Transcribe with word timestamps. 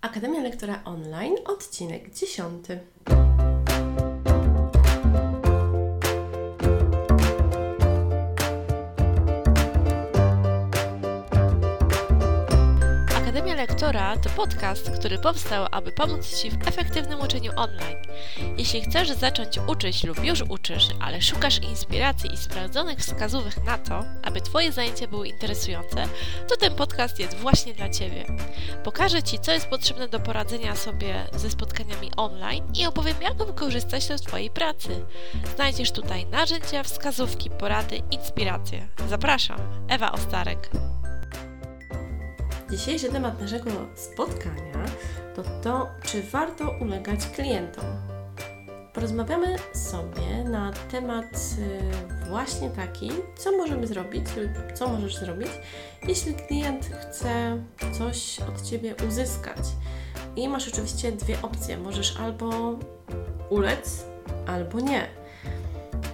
Akademia 0.00 0.40
Lektora 0.42 0.82
Online, 0.84 1.42
odcinek 1.44 2.14
10. 2.14 3.17
Lektora 13.78 14.16
to 14.16 14.30
podcast, 14.30 14.90
który 14.90 15.18
powstał, 15.18 15.66
aby 15.70 15.92
pomóc 15.92 16.42
Ci 16.42 16.50
w 16.50 16.68
efektywnym 16.68 17.20
uczeniu 17.20 17.52
online. 17.56 17.96
Jeśli 18.56 18.80
chcesz 18.80 19.10
zacząć 19.10 19.58
uczyć 19.66 20.04
lub 20.04 20.24
już 20.24 20.42
uczysz, 20.48 20.88
ale 21.00 21.22
szukasz 21.22 21.58
inspiracji 21.58 22.32
i 22.32 22.36
sprawdzonych 22.36 22.98
wskazówek 22.98 23.64
na 23.64 23.78
to, 23.78 24.04
aby 24.22 24.40
Twoje 24.40 24.72
zajęcia 24.72 25.08
były 25.08 25.28
interesujące, 25.28 26.04
to 26.48 26.56
ten 26.56 26.74
podcast 26.74 27.18
jest 27.18 27.36
właśnie 27.36 27.74
dla 27.74 27.88
Ciebie. 27.88 28.24
Pokażę 28.84 29.22
Ci, 29.22 29.38
co 29.38 29.52
jest 29.52 29.66
potrzebne 29.66 30.08
do 30.08 30.20
poradzenia 30.20 30.76
sobie 30.76 31.26
ze 31.32 31.50
spotkaniami 31.50 32.10
online 32.16 32.64
i 32.74 32.86
opowiem, 32.86 33.22
jak 33.22 33.34
wykorzystać 33.34 34.06
to 34.06 34.18
w 34.18 34.20
Twojej 34.20 34.50
pracy. 34.50 35.06
Znajdziesz 35.54 35.92
tutaj 35.92 36.26
narzędzia, 36.26 36.82
wskazówki, 36.82 37.50
porady, 37.50 38.02
inspiracje. 38.10 38.88
Zapraszam, 39.08 39.58
Ewa 39.88 40.12
Ostarek. 40.12 40.70
Dzisiejszy 42.70 43.08
temat 43.08 43.40
naszego 43.40 43.70
spotkania 43.94 44.84
to 45.36 45.42
to, 45.62 45.88
czy 46.02 46.22
warto 46.22 46.70
ulegać 46.80 47.26
klientom. 47.26 47.84
Porozmawiamy 48.94 49.56
sobie 49.74 50.44
na 50.44 50.72
temat 50.90 51.24
y, 52.24 52.28
właśnie 52.30 52.70
taki, 52.70 53.10
co 53.36 53.52
możemy 53.52 53.86
zrobić 53.86 54.26
lub 54.36 54.72
co 54.74 54.88
możesz 54.88 55.16
zrobić, 55.16 55.48
jeśli 56.08 56.34
klient 56.34 56.86
chce 56.86 57.62
coś 57.92 58.40
od 58.40 58.62
Ciebie 58.62 58.94
uzyskać. 59.08 59.58
I 60.36 60.48
masz 60.48 60.68
oczywiście 60.68 61.12
dwie 61.12 61.42
opcje. 61.42 61.78
Możesz 61.78 62.16
albo 62.20 62.78
ulec, 63.50 64.04
albo 64.46 64.80
nie. 64.80 65.08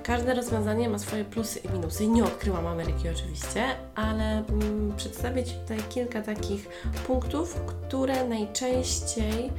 Każde 0.04 0.34
rozwiązanie 0.34 0.88
ma 0.88 0.98
swoje 0.98 1.24
plusy 1.24 1.58
i 1.58 1.68
minusy. 1.68 2.06
Nie 2.06 2.24
odkryłam 2.24 2.66
Ameryki 2.66 3.08
oczywiście, 3.08 3.64
ale 3.94 4.46
mm, 4.46 4.96
przedstawię 4.96 5.44
Ci 5.44 5.54
tutaj 5.54 5.78
kilka 5.88 6.22
takich 6.22 6.68
punktów, 7.06 7.54
które 7.54 8.28
najczęściej 8.28 9.50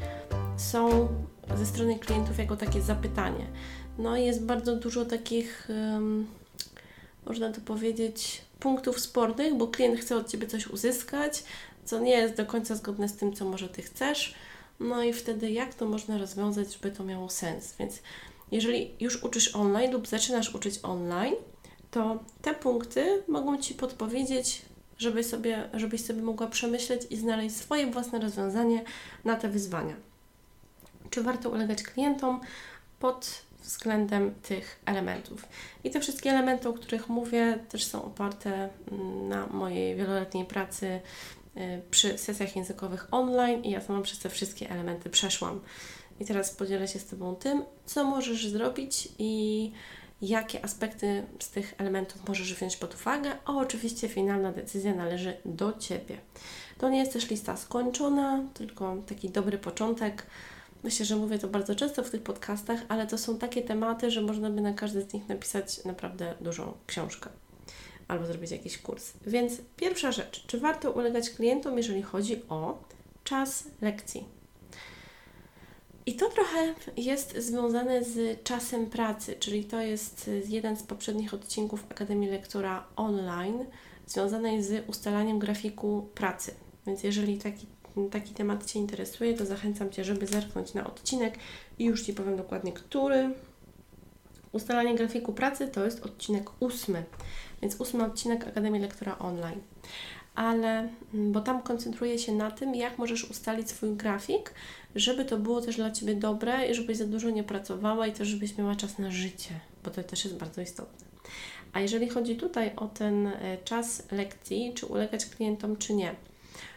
są 0.57 1.07
ze 1.57 1.65
strony 1.65 1.99
klientów 1.99 2.37
jako 2.37 2.57
takie 2.57 2.81
zapytanie. 2.81 3.47
No 3.97 4.17
i 4.17 4.25
jest 4.25 4.45
bardzo 4.45 4.75
dużo 4.75 5.05
takich, 5.05 5.67
um, 5.69 6.27
można 7.25 7.51
to 7.53 7.61
powiedzieć, 7.61 8.41
punktów 8.59 8.99
spornych, 8.99 9.55
bo 9.55 9.67
klient 9.67 9.99
chce 9.99 10.17
od 10.17 10.29
Ciebie 10.29 10.47
coś 10.47 10.67
uzyskać, 10.67 11.43
co 11.85 11.99
nie 11.99 12.11
jest 12.11 12.35
do 12.35 12.45
końca 12.45 12.75
zgodne 12.75 13.09
z 13.09 13.15
tym, 13.15 13.33
co 13.33 13.45
może 13.45 13.69
Ty 13.69 13.81
chcesz. 13.81 14.35
No 14.79 15.03
i 15.03 15.13
wtedy 15.13 15.51
jak 15.51 15.73
to 15.73 15.85
można 15.85 16.17
rozwiązać, 16.17 16.73
żeby 16.73 16.91
to 16.91 17.03
miało 17.03 17.29
sens? 17.29 17.75
Więc 17.79 17.99
jeżeli 18.55 18.91
już 18.99 19.23
uczysz 19.23 19.55
online 19.55 19.91
lub 19.91 20.07
zaczynasz 20.07 20.55
uczyć 20.55 20.79
online, 20.83 21.35
to 21.91 22.19
te 22.41 22.53
punkty 22.53 23.23
mogą 23.27 23.57
Ci 23.57 23.73
podpowiedzieć, 23.73 24.61
żeby 24.97 25.23
sobie, 25.23 25.69
żebyś 25.73 26.05
sobie 26.05 26.21
mogła 26.21 26.47
przemyśleć 26.47 27.01
i 27.09 27.17
znaleźć 27.17 27.55
swoje 27.55 27.87
własne 27.87 28.19
rozwiązanie 28.19 28.83
na 29.25 29.35
te 29.35 29.49
wyzwania. 29.49 29.95
Czy 31.09 31.23
warto 31.23 31.49
ulegać 31.49 31.83
klientom 31.83 32.41
pod 32.99 33.41
względem 33.61 34.35
tych 34.35 34.79
elementów? 34.85 35.45
I 35.83 35.91
te 35.91 35.99
wszystkie 35.99 36.29
elementy, 36.29 36.69
o 36.69 36.73
których 36.73 37.09
mówię, 37.09 37.59
też 37.69 37.85
są 37.85 38.03
oparte 38.03 38.69
mm, 38.91 39.29
na 39.29 39.47
mojej 39.47 39.95
wieloletniej 39.95 40.45
pracy 40.45 41.01
y, 41.57 41.81
przy 41.91 42.17
sesjach 42.17 42.55
językowych 42.55 43.07
online 43.11 43.63
i 43.63 43.71
ja 43.71 43.81
sama 43.81 44.01
przez 44.01 44.19
te 44.19 44.29
wszystkie 44.29 44.69
elementy 44.69 45.09
przeszłam. 45.09 45.61
I 46.19 46.25
teraz 46.25 46.51
podzielę 46.51 46.87
się 46.87 46.99
z 46.99 47.05
Tobą 47.05 47.35
tym, 47.35 47.63
co 47.85 48.03
możesz 48.03 48.47
zrobić 48.47 49.09
i 49.19 49.71
jakie 50.21 50.65
aspekty 50.65 51.23
z 51.39 51.49
tych 51.49 51.75
elementów 51.77 52.27
możesz 52.27 52.53
wziąć 52.53 52.77
pod 52.77 52.95
uwagę, 52.95 53.31
a 53.45 53.53
oczywiście 53.53 54.09
finalna 54.09 54.51
decyzja 54.51 54.95
należy 54.95 55.37
do 55.45 55.73
Ciebie. 55.73 56.17
To 56.77 56.89
nie 56.89 56.99
jest 56.99 57.13
też 57.13 57.29
lista 57.29 57.57
skończona, 57.57 58.43
tylko 58.53 58.97
taki 59.07 59.29
dobry 59.29 59.57
początek. 59.57 60.25
Myślę, 60.83 61.05
że 61.05 61.15
mówię 61.15 61.39
to 61.39 61.47
bardzo 61.47 61.75
często 61.75 62.03
w 62.03 62.09
tych 62.09 62.21
podcastach, 62.21 62.79
ale 62.87 63.07
to 63.07 63.17
są 63.17 63.37
takie 63.37 63.61
tematy, 63.61 64.11
że 64.11 64.21
można 64.21 64.49
by 64.49 64.61
na 64.61 64.73
każdy 64.73 65.01
z 65.01 65.13
nich 65.13 65.29
napisać 65.29 65.85
naprawdę 65.85 66.33
dużą 66.41 66.73
książkę 66.87 67.29
albo 68.07 68.25
zrobić 68.25 68.51
jakiś 68.51 68.77
kurs. 68.77 69.13
Więc 69.27 69.53
pierwsza 69.75 70.11
rzecz, 70.11 70.45
czy 70.47 70.59
warto 70.59 70.91
ulegać 70.91 71.29
klientom, 71.29 71.77
jeżeli 71.77 72.01
chodzi 72.01 72.41
o 72.49 72.83
czas 73.23 73.63
lekcji? 73.81 74.34
I 76.05 76.15
to 76.15 76.29
trochę 76.29 76.73
jest 76.97 77.37
związane 77.37 78.03
z 78.03 78.43
czasem 78.43 78.85
pracy, 78.85 79.35
czyli 79.39 79.65
to 79.65 79.81
jest 79.81 80.29
jeden 80.47 80.77
z 80.77 80.83
poprzednich 80.83 81.33
odcinków 81.33 81.83
Akademii 81.89 82.29
Lektora 82.29 82.87
Online, 82.95 83.65
związanej 84.07 84.63
z 84.63 84.89
ustalaniem 84.89 85.39
grafiku 85.39 86.09
pracy. 86.15 86.53
Więc 86.87 87.03
jeżeli 87.03 87.37
taki, 87.37 87.67
taki 88.11 88.33
temat 88.33 88.71
Cię 88.71 88.79
interesuje, 88.79 89.33
to 89.33 89.45
zachęcam 89.45 89.91
Cię, 89.91 90.03
żeby 90.03 90.27
zerknąć 90.27 90.73
na 90.73 90.87
odcinek 90.87 91.37
i 91.79 91.85
już 91.85 92.01
Ci 92.01 92.13
powiem 92.13 92.37
dokładnie, 92.37 92.73
który. 92.73 93.29
Ustalanie 94.51 94.95
grafiku 94.95 95.33
pracy 95.33 95.67
to 95.67 95.85
jest 95.85 96.05
odcinek 96.05 96.49
ósmy, 96.59 97.03
więc 97.61 97.75
ósmy 97.81 98.03
odcinek 98.03 98.47
Akademii 98.47 98.81
Lektora 98.81 99.19
Online 99.19 99.61
ale 100.35 100.89
mm, 101.13 101.31
bo 101.31 101.41
tam 101.41 101.61
koncentruję 101.61 102.19
się 102.19 102.31
na 102.31 102.51
tym, 102.51 102.75
jak 102.75 102.97
możesz 102.97 103.29
ustalić 103.29 103.69
swój 103.69 103.95
grafik, 103.95 104.53
żeby 104.95 105.25
to 105.25 105.37
było 105.37 105.61
też 105.61 105.75
dla 105.75 105.91
Ciebie 105.91 106.15
dobre 106.15 106.67
i 106.67 106.75
żebyś 106.75 106.97
za 106.97 107.05
dużo 107.05 107.29
nie 107.29 107.43
pracowała 107.43 108.07
i 108.07 108.13
też 108.13 108.27
żebyś 108.27 108.57
miała 108.57 108.75
czas 108.75 108.99
na 108.99 109.11
życie, 109.11 109.49
bo 109.83 109.91
to 109.91 110.03
też 110.03 110.25
jest 110.25 110.37
bardzo 110.37 110.61
istotne. 110.61 111.05
A 111.73 111.79
jeżeli 111.79 112.09
chodzi 112.09 112.35
tutaj 112.35 112.71
o 112.75 112.87
ten 112.87 113.27
e, 113.27 113.57
czas 113.63 114.11
lekcji, 114.11 114.73
czy 114.75 114.85
ulegać 114.85 115.25
klientom, 115.25 115.77
czy 115.77 115.93
nie, 115.93 116.15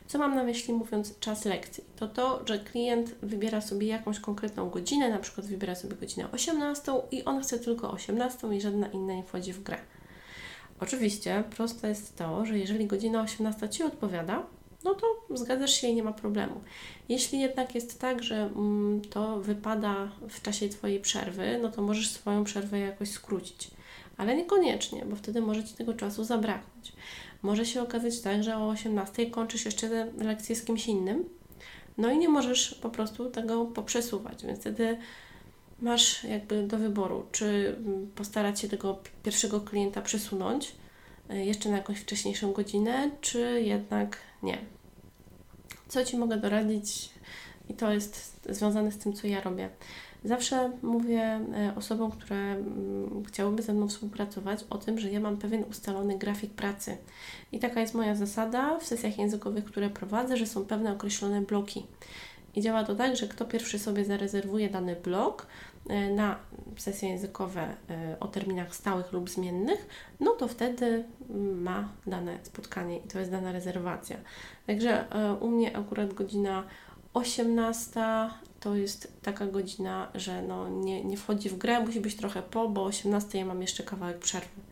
co 0.08 0.18
mam 0.18 0.34
na 0.34 0.42
myśli 0.42 0.74
mówiąc 0.74 1.18
czas 1.18 1.44
lekcji? 1.44 1.84
To 1.96 2.08
to, 2.08 2.42
że 2.46 2.58
klient 2.58 3.14
wybiera 3.22 3.60
sobie 3.60 3.86
jakąś 3.86 4.20
konkretną 4.20 4.70
godzinę, 4.70 5.10
na 5.10 5.18
przykład 5.18 5.46
wybiera 5.46 5.74
sobie 5.74 5.96
godzinę 5.96 6.30
18 6.32 6.92
i 7.10 7.24
on 7.24 7.42
chce 7.42 7.58
tylko 7.58 7.90
18 7.90 8.48
i 8.54 8.60
żadna 8.60 8.86
inna 8.88 9.14
nie 9.14 9.22
wchodzi 9.22 9.52
w 9.52 9.62
grę. 9.62 9.78
Oczywiście 10.80 11.44
proste 11.56 11.88
jest 11.88 12.16
to, 12.16 12.46
że 12.46 12.58
jeżeli 12.58 12.86
godzina 12.86 13.22
18 13.22 13.68
Ci 13.68 13.82
odpowiada, 13.82 14.46
no 14.84 14.94
to 14.94 15.06
zgadzasz 15.36 15.72
się 15.72 15.88
i 15.88 15.94
nie 15.94 16.02
ma 16.02 16.12
problemu. 16.12 16.60
Jeśli 17.08 17.40
jednak 17.40 17.74
jest 17.74 18.00
tak, 18.00 18.22
że 18.22 18.36
mm, 18.36 19.00
to 19.00 19.40
wypada 19.40 20.12
w 20.28 20.42
czasie 20.42 20.68
Twojej 20.68 21.00
przerwy, 21.00 21.58
no 21.62 21.68
to 21.68 21.82
możesz 21.82 22.10
swoją 22.10 22.44
przerwę 22.44 22.78
jakoś 22.78 23.10
skrócić. 23.10 23.70
Ale 24.16 24.36
niekoniecznie, 24.36 25.04
bo 25.04 25.16
wtedy 25.16 25.40
może 25.40 25.64
Ci 25.64 25.74
tego 25.74 25.94
czasu 25.94 26.24
zabraknąć. 26.24 26.92
Może 27.42 27.66
się 27.66 27.82
okazać 27.82 28.20
tak, 28.20 28.44
że 28.44 28.56
o 28.56 28.68
18 28.68 29.30
kończysz 29.30 29.64
jeszcze 29.64 30.12
lekcję 30.18 30.56
z 30.56 30.64
kimś 30.64 30.86
innym, 30.86 31.24
no 31.98 32.10
i 32.10 32.18
nie 32.18 32.28
możesz 32.28 32.74
po 32.74 32.90
prostu 32.90 33.30
tego 33.30 33.64
poprzesuwać, 33.64 34.44
więc 34.46 34.60
wtedy 34.60 34.98
masz 35.82 36.24
jakby 36.24 36.66
do 36.66 36.78
wyboru, 36.78 37.26
czy 37.32 37.76
mm, 37.78 38.10
postarać 38.14 38.60
się 38.60 38.68
tego 38.68 38.98
pierwszego 39.22 39.60
klienta 39.60 40.02
przesunąć 40.02 40.74
y, 41.30 41.44
jeszcze 41.44 41.68
na 41.68 41.76
jakąś 41.76 41.98
wcześniejszą 41.98 42.52
godzinę, 42.52 43.10
czy 43.20 43.62
jednak 43.64 44.18
nie. 44.42 44.58
Co 45.88 46.04
Ci 46.04 46.16
mogę 46.16 46.36
doradzić? 46.36 47.10
I 47.68 47.74
to 47.74 47.92
jest 47.92 48.40
związane 48.48 48.92
z 48.92 48.98
tym, 48.98 49.12
co 49.12 49.26
ja 49.26 49.40
robię. 49.40 49.70
Zawsze 50.24 50.72
mówię 50.82 51.40
y, 51.70 51.76
osobom, 51.76 52.10
które 52.10 52.36
mm, 52.36 53.24
chciałyby 53.24 53.62
ze 53.62 53.72
mną 53.74 53.88
współpracować, 53.88 54.64
o 54.70 54.78
tym, 54.78 54.98
że 54.98 55.10
ja 55.10 55.20
mam 55.20 55.36
pewien 55.36 55.64
ustalony 55.70 56.18
grafik 56.18 56.50
pracy. 56.50 56.96
I 57.52 57.58
taka 57.58 57.80
jest 57.80 57.94
moja 57.94 58.14
zasada 58.14 58.78
w 58.78 58.84
sesjach 58.84 59.18
językowych, 59.18 59.64
które 59.64 59.90
prowadzę, 59.90 60.36
że 60.36 60.46
są 60.46 60.64
pewne 60.64 60.92
określone 60.92 61.40
bloki. 61.40 61.86
I 62.58 62.60
działa 62.60 62.84
to 62.84 62.94
tak, 62.94 63.16
że 63.16 63.28
kto 63.28 63.44
pierwszy 63.44 63.78
sobie 63.78 64.04
zarezerwuje 64.04 64.70
dany 64.70 64.96
blok 64.96 65.46
e, 65.88 66.10
na 66.10 66.38
sesje 66.76 67.08
językowe 67.08 67.60
e, 67.90 68.16
o 68.20 68.28
terminach 68.28 68.74
stałych 68.74 69.12
lub 69.12 69.30
zmiennych, 69.30 69.88
no 70.20 70.30
to 70.30 70.48
wtedy 70.48 71.04
ma 71.54 71.88
dane 72.06 72.38
spotkanie 72.42 72.98
i 72.98 73.08
to 73.08 73.18
jest 73.18 73.30
dana 73.30 73.52
rezerwacja. 73.52 74.16
Także 74.66 75.12
e, 75.12 75.34
u 75.34 75.48
mnie 75.48 75.76
akurat 75.76 76.14
godzina 76.14 76.64
18 77.14 78.00
to 78.60 78.74
jest 78.74 79.12
taka 79.22 79.46
godzina, 79.46 80.08
że 80.14 80.42
no 80.42 80.68
nie, 80.68 81.04
nie 81.04 81.16
wchodzi 81.16 81.48
w 81.48 81.58
grę, 81.58 81.80
musi 81.80 82.00
być 82.00 82.16
trochę 82.16 82.42
po, 82.42 82.68
bo 82.68 82.82
o 82.82 82.86
18 82.86 83.38
ja 83.38 83.44
mam 83.44 83.62
jeszcze 83.62 83.82
kawałek 83.82 84.18
przerwy. 84.18 84.67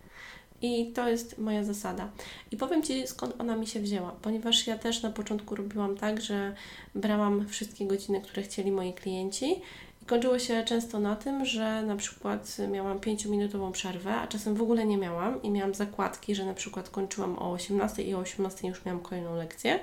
I 0.62 0.93
to 0.93 1.08
jest 1.08 1.38
moja 1.38 1.64
zasada. 1.64 2.08
I 2.50 2.56
powiem 2.56 2.82
Ci, 2.82 3.06
skąd 3.06 3.41
ona 3.41 3.56
mi 3.56 3.67
się 3.67 3.81
wzięła, 3.81 4.11
ponieważ 4.23 4.67
ja 4.67 4.79
też 4.79 5.03
na 5.03 5.11
początku 5.11 5.55
robiłam 5.55 5.97
tak, 5.97 6.20
że 6.20 6.55
brałam 6.94 7.49
wszystkie 7.49 7.87
godziny, 7.87 8.20
które 8.20 8.43
chcieli 8.43 8.70
moi 8.70 8.93
klienci 8.93 9.62
i 10.03 10.06
kończyło 10.06 10.38
się 10.38 10.64
często 10.64 11.00
na 11.00 11.17
tym, 11.17 11.44
że 11.44 11.82
na 11.82 11.97
przykład 11.97 12.56
miałam 12.73 12.99
5-minutową 12.99 13.73
przerwę, 13.73 14.14
a 14.14 14.26
czasem 14.26 14.55
w 14.55 14.62
ogóle 14.62 14.87
nie 14.87 14.99
miałam 14.99 15.43
i 15.43 15.50
miałam 15.50 15.75
zakładki, 15.75 16.35
że 16.35 16.44
na 16.44 16.55
przykład 16.55 16.91
kończyłam 16.91 17.38
o 17.38 17.52
18 17.52 18.02
i 18.02 18.14
o 18.14 18.19
18 18.19 18.69
już 18.69 18.85
miałam 18.85 19.00
kolejną 19.00 19.37
lekcję 19.37 19.81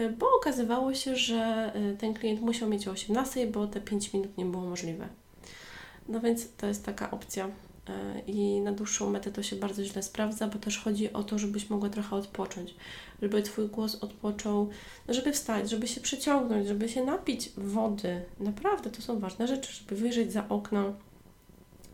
y, 0.00 0.10
bo 0.10 0.26
okazywało 0.36 0.94
się, 0.94 1.16
że 1.16 1.72
y, 1.92 1.96
ten 1.96 2.14
klient 2.14 2.40
musiał 2.40 2.68
mieć 2.68 2.88
o 2.88 2.90
18, 2.90 3.46
bo 3.46 3.66
te 3.66 3.80
5 3.80 4.12
minut 4.12 4.38
nie 4.38 4.44
było 4.44 4.62
możliwe. 4.62 5.08
No 6.08 6.20
więc 6.20 6.56
to 6.56 6.66
jest 6.66 6.84
taka 6.84 7.10
opcja. 7.10 7.48
Y, 7.88 8.20
I 8.26 8.60
na 8.60 8.72
dłuższą 8.72 9.10
metę 9.10 9.32
to 9.32 9.42
się 9.42 9.56
bardzo 9.56 9.84
źle 9.84 10.02
sprawdza, 10.02 10.48
bo 10.48 10.58
też 10.58 10.78
chodzi 10.78 11.12
o 11.12 11.22
to, 11.22 11.38
żebyś 11.38 11.70
mogła 11.70 11.88
trochę 11.88 12.16
odpocząć, 12.16 12.74
żeby 13.22 13.42
Twój 13.42 13.68
głos 13.68 13.94
odpoczął, 13.94 14.68
no 15.08 15.14
żeby 15.14 15.32
wstać, 15.32 15.70
żeby 15.70 15.88
się 15.88 16.00
przeciągnąć, 16.00 16.68
żeby 16.68 16.88
się 16.88 17.04
napić 17.04 17.50
wody. 17.56 18.22
Naprawdę 18.40 18.90
to 18.90 19.02
są 19.02 19.18
ważne 19.18 19.48
rzeczy, 19.48 19.72
żeby 19.72 19.96
wyjrzeć 19.96 20.32
za 20.32 20.48
okno, 20.48 20.92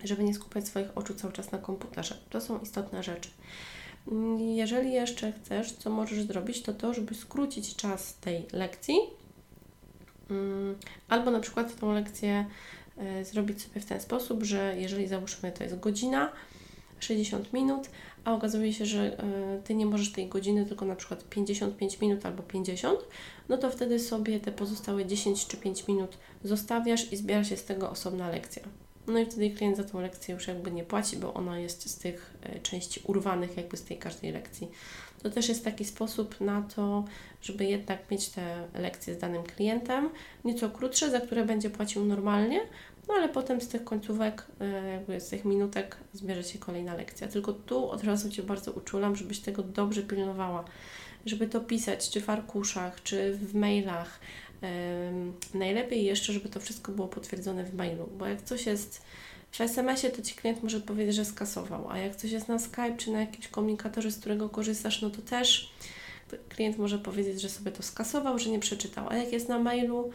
żeby 0.04 0.24
nie 0.24 0.34
skupiać 0.34 0.66
swoich 0.66 0.98
oczu 0.98 1.14
cały 1.14 1.32
czas 1.32 1.52
na 1.52 1.58
komputerze. 1.58 2.18
To 2.30 2.40
są 2.40 2.58
istotne 2.60 3.02
rzeczy. 3.02 3.30
Jeżeli 4.38 4.92
jeszcze 4.92 5.32
chcesz, 5.32 5.72
co 5.72 5.90
możesz 5.90 6.22
zrobić, 6.22 6.62
to 6.62 6.74
to, 6.74 6.94
żeby 6.94 7.14
skrócić 7.14 7.76
czas 7.76 8.14
tej 8.14 8.46
lekcji, 8.52 8.96
mm, 10.30 10.76
albo 11.08 11.30
na 11.30 11.40
przykład 11.40 11.80
tą 11.80 11.92
lekcję 11.92 12.30
e, 12.30 12.46
zrobić 13.22 13.62
sobie 13.62 13.80
w 13.80 13.84
ten 13.84 14.00
sposób, 14.00 14.42
że 14.42 14.74
jeżeli 14.78 15.06
załóżmy 15.06 15.52
to 15.52 15.64
jest 15.64 15.80
godzina, 15.80 16.32
60 17.00 17.52
minut, 17.52 17.88
a 18.24 18.34
okazuje 18.34 18.72
się, 18.72 18.86
że 18.86 19.18
e, 19.18 19.62
Ty 19.64 19.74
nie 19.74 19.86
możesz 19.86 20.12
tej 20.12 20.28
godziny, 20.28 20.66
tylko 20.66 20.84
na 20.84 20.96
przykład 20.96 21.24
55 21.28 22.00
minut 22.00 22.26
albo 22.26 22.42
50, 22.42 23.00
no 23.48 23.58
to 23.58 23.70
wtedy 23.70 23.98
sobie 23.98 24.40
te 24.40 24.52
pozostałe 24.52 25.06
10 25.06 25.46
czy 25.46 25.56
5 25.56 25.88
minut 25.88 26.18
zostawiasz 26.44 27.12
i 27.12 27.16
zbiera 27.16 27.44
się 27.44 27.56
z 27.56 27.64
tego 27.64 27.90
osobna 27.90 28.28
lekcja. 28.28 28.62
No 29.06 29.18
i 29.18 29.26
wtedy 29.26 29.50
klient 29.50 29.76
za 29.76 29.84
tą 29.84 30.00
lekcję 30.00 30.34
już 30.34 30.48
jakby 30.48 30.70
nie 30.70 30.84
płaci, 30.84 31.16
bo 31.16 31.34
ona 31.34 31.58
jest 31.58 31.90
z 31.90 31.98
tych 31.98 32.34
e, 32.42 32.60
części 32.60 33.00
urwanych 33.04 33.56
jakby 33.56 33.76
z 33.76 33.84
tej 33.84 33.98
każdej 33.98 34.32
lekcji. 34.32 34.68
To 35.22 35.30
też 35.30 35.48
jest 35.48 35.64
taki 35.64 35.84
sposób 35.84 36.40
na 36.40 36.62
to, 36.62 37.04
żeby 37.42 37.64
jednak 37.64 38.10
mieć 38.10 38.28
te 38.28 38.68
lekcje 38.74 39.14
z 39.14 39.18
danym 39.18 39.42
klientem, 39.42 40.10
nieco 40.44 40.70
krótsze, 40.70 41.10
za 41.10 41.20
które 41.20 41.44
będzie 41.44 41.70
płacił 41.70 42.04
normalnie, 42.04 42.60
no 43.08 43.14
ale 43.14 43.28
potem 43.28 43.60
z 43.60 43.68
tych 43.68 43.84
końcówek, 43.84 44.44
e, 44.60 44.88
jakby 44.88 45.20
z 45.20 45.28
tych 45.28 45.44
minutek 45.44 45.96
zbierze 46.12 46.44
się 46.44 46.58
kolejna 46.58 46.94
lekcja. 46.94 47.28
Tylko 47.28 47.52
tu 47.52 47.90
od 47.90 48.04
razu 48.04 48.30
Cię 48.30 48.42
bardzo 48.42 48.72
uczulam, 48.72 49.16
żebyś 49.16 49.38
tego 49.38 49.62
dobrze 49.62 50.02
pilnowała, 50.02 50.64
żeby 51.26 51.46
to 51.46 51.60
pisać, 51.60 52.10
czy 52.10 52.20
w 52.20 52.30
arkuszach, 52.30 53.02
czy 53.02 53.34
w 53.34 53.54
mailach, 53.54 54.20
Najlepiej 55.54 56.04
jeszcze, 56.04 56.32
żeby 56.32 56.48
to 56.48 56.60
wszystko 56.60 56.92
było 56.92 57.08
potwierdzone 57.08 57.64
w 57.64 57.74
mailu, 57.74 58.08
bo 58.18 58.26
jak 58.26 58.42
coś 58.42 58.66
jest 58.66 59.02
w 59.52 59.60
SMS-ie, 59.60 60.12
to 60.12 60.22
Ci 60.22 60.34
klient 60.34 60.62
może 60.62 60.80
powiedzieć, 60.80 61.14
że 61.14 61.24
skasował, 61.24 61.90
a 61.90 61.98
jak 61.98 62.16
coś 62.16 62.30
jest 62.30 62.48
na 62.48 62.58
Skype 62.58 62.96
czy 62.96 63.10
na 63.10 63.20
jakimś 63.20 63.48
komunikatorze, 63.48 64.10
z 64.10 64.18
którego 64.18 64.48
korzystasz, 64.48 65.02
no 65.02 65.10
to 65.10 65.22
też 65.22 65.72
klient 66.48 66.78
może 66.78 66.98
powiedzieć, 66.98 67.40
że 67.40 67.48
sobie 67.48 67.72
to 67.72 67.82
skasował, 67.82 68.38
że 68.38 68.50
nie 68.50 68.58
przeczytał, 68.58 69.06
a 69.08 69.16
jak 69.16 69.32
jest 69.32 69.48
na 69.48 69.58
mailu, 69.58 70.10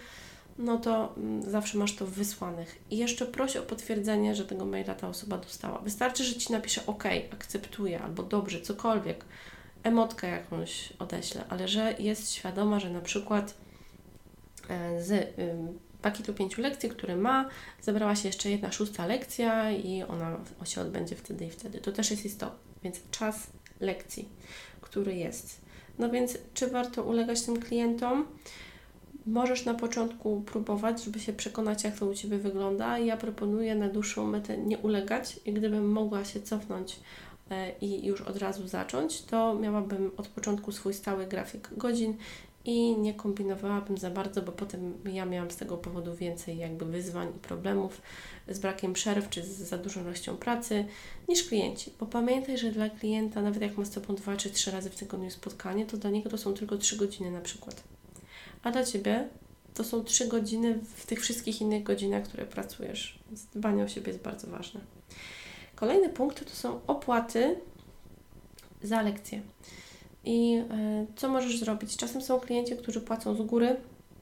no 0.58 0.78
to 0.78 1.14
mm, 1.18 1.52
zawsze 1.52 1.78
masz 1.78 1.96
to 1.96 2.08
wysłanych. 2.08 2.80
I 2.92 2.98
jeszcze 2.98 3.26
proś 3.26 3.58
o 3.58 3.64
potwierdzenie, 3.64 4.36
że 4.36 4.46
tego 4.46 4.66
maila 4.66 4.96
ta 4.96 5.08
osoba 5.08 5.38
dostała. 5.38 5.80
Wystarczy, 5.80 6.24
że 6.24 6.36
Ci 6.36 6.52
napisze 6.52 6.86
OK, 6.86 7.04
akceptuję, 7.34 8.02
albo 8.02 8.24
dobrze, 8.24 8.62
cokolwiek, 8.62 9.26
emotkę 9.84 10.28
jakąś 10.28 10.94
odeślę, 11.00 11.44
ale 11.50 11.68
że 11.68 11.96
jest 12.00 12.32
świadoma, 12.32 12.80
że 12.80 12.90
na 12.90 13.02
przykład 13.02 13.54
E, 14.70 15.04
z 15.04 15.36
pakietu 16.04 16.34
pięciu 16.34 16.62
lekcji, 16.62 16.90
który 16.90 17.16
ma, 17.16 17.50
zebrała 17.82 18.16
się 18.16 18.28
jeszcze 18.28 18.50
jedna 18.50 18.72
szósta 18.72 19.06
lekcja 19.06 19.72
i 19.72 20.04
ona 20.04 20.38
się 20.66 20.82
odbędzie 20.82 21.16
wtedy 21.16 21.46
i 21.46 21.50
wtedy. 21.50 21.82
To 21.82 21.92
też 21.92 22.12
jest 22.12 22.26
istotne, 22.26 22.58
więc 22.84 23.00
czas 23.12 23.48
lekcji, 23.80 24.30
który 24.82 25.16
jest. 25.16 25.62
No 26.00 26.10
więc, 26.10 26.38
czy 26.54 26.68
warto 26.68 27.04
ulegać 27.04 27.42
tym 27.42 27.60
klientom? 27.60 28.26
Możesz 29.26 29.66
na 29.66 29.74
początku 29.74 30.42
próbować, 30.42 31.04
żeby 31.04 31.20
się 31.20 31.34
przekonać, 31.34 31.84
jak 31.84 32.00
to 32.00 32.06
u 32.06 32.14
Ciebie 32.14 32.38
wygląda. 32.38 32.98
Ja 33.00 33.18
proponuję 33.18 33.76
na 33.76 33.90
dłuższą 33.90 34.28
metę 34.28 34.58
nie 34.58 34.78
ulegać 34.78 35.40
i 35.46 35.54
gdybym 35.54 35.92
mogła 35.92 36.26
się 36.26 36.42
cofnąć 36.42 37.00
e, 37.52 37.72
i 37.82 38.06
już 38.06 38.22
od 38.22 38.38
razu 38.38 38.68
zacząć, 38.68 39.22
to 39.22 39.56
miałabym 39.56 40.12
od 40.18 40.28
początku 40.28 40.72
swój 40.72 40.94
stały 40.94 41.26
grafik 41.26 41.70
godzin 41.78 42.18
i 42.66 42.98
nie 42.98 43.14
kombinowałabym 43.14 43.98
za 43.98 44.10
bardzo, 44.10 44.42
bo 44.42 44.52
potem 44.52 44.94
ja 45.14 45.26
miałam 45.26 45.52
z 45.52 45.56
tego 45.56 45.78
powodu 45.78 46.16
więcej 46.16 46.58
jakby 46.58 46.86
wyzwań 46.86 47.30
i 47.36 47.40
problemów 47.40 48.02
z 48.48 48.60
brakiem 48.60 48.94
przerw 48.94 49.30
czy 49.30 49.44
z 49.44 49.48
za 49.48 49.78
dużą 49.78 50.02
ilością 50.02 50.38
pracy 50.38 50.86
niż 51.30 51.44
klienci. 51.44 51.92
Bo 52.00 52.06
pamiętaj, 52.06 52.58
że 52.58 52.72
dla 52.72 52.90
klienta, 52.90 53.42
nawet 53.42 53.62
jak 53.62 53.78
ma 53.78 53.86
z 53.86 53.90
Tobą 53.90 54.16
dwa 54.16 54.38
czy 54.38 54.50
trzy 54.50 54.72
razy 54.72 54.90
w 54.90 54.96
tygodniu 54.96 55.32
spotkanie, 55.32 55.86
to 55.86 55.98
dla 55.98 56.10
niego 56.10 56.30
to 56.30 56.38
są 56.38 56.54
tylko 56.54 56.78
trzy 56.78 56.98
godziny 56.98 57.32
na 57.32 57.42
przykład. 57.42 57.84
A 58.64 58.72
dla 58.72 58.84
Ciebie 58.84 59.28
to 59.74 59.84
są 59.84 60.04
trzy 60.04 60.28
godziny 60.28 60.80
w 60.96 61.06
tych 61.06 61.22
wszystkich 61.22 61.62
innych 61.62 61.84
godzinach, 61.84 62.24
które 62.24 62.46
pracujesz. 62.46 63.20
Więc 63.28 63.46
dbanie 63.46 63.84
o 63.84 63.88
siebie 63.88 64.12
jest 64.12 64.24
bardzo 64.24 64.48
ważne. 64.48 64.80
Kolejny 65.76 66.10
punkt 66.10 66.50
to 66.50 66.56
są 66.56 66.80
opłaty 66.88 67.56
za 68.84 69.02
lekcje. 69.02 69.42
I 70.26 70.56
e, 70.56 71.06
co 71.16 71.30
możesz 71.30 71.60
zrobić? 71.60 71.98
Czasem 71.98 72.22
są 72.22 72.40
klienci, 72.40 72.78
którzy 72.78 73.02
płacą 73.02 73.36
z 73.36 73.42
góry, 73.42 73.76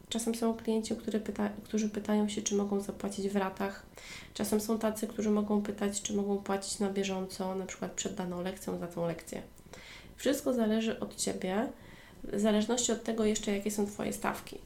czasem 0.10 0.36
są 0.36 0.54
klienci, 0.54 0.96
którzy, 0.96 1.20
pyta, 1.20 1.50
którzy 1.64 1.90
pytają 1.90 2.30
się, 2.30 2.42
czy 2.42 2.56
mogą 2.56 2.80
zapłacić 2.80 3.30
w 3.30 3.36
ratach. 3.36 3.86
Czasem 4.34 4.62
są 4.62 4.80
tacy, 4.80 5.08
którzy 5.08 5.30
mogą 5.30 5.62
pytać, 5.62 6.02
czy 6.02 6.14
mogą 6.14 6.38
płacić 6.38 6.80
na 6.80 6.90
bieżąco, 6.90 7.56
na 7.56 7.66
przykład 7.66 7.92
przed 7.92 8.16
daną 8.16 8.42
lekcją 8.42 8.78
za 8.78 8.88
tą 8.88 9.08
lekcję. 9.08 9.42
Wszystko 10.16 10.54
zależy 10.54 11.00
od 11.00 11.16
Ciebie, 11.16 11.68
w 12.24 12.40
zależności 12.40 12.92
od 12.92 13.04
tego 13.04 13.26
jeszcze, 13.26 13.52
jakie 13.52 13.72
są 13.72 13.86
Twoje 13.86 14.14
stawki. 14.14 14.58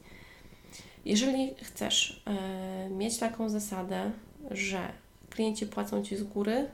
Jeżeli 1.06 1.56
chcesz 1.62 2.24
e, 2.26 2.90
mieć 2.90 3.18
taką 3.18 3.50
zasadę, 3.50 4.12
że 4.52 4.92
klienci 5.30 5.68
płacą 5.68 6.04
Ci 6.04 6.18
z 6.18 6.24
góry, 6.24 6.68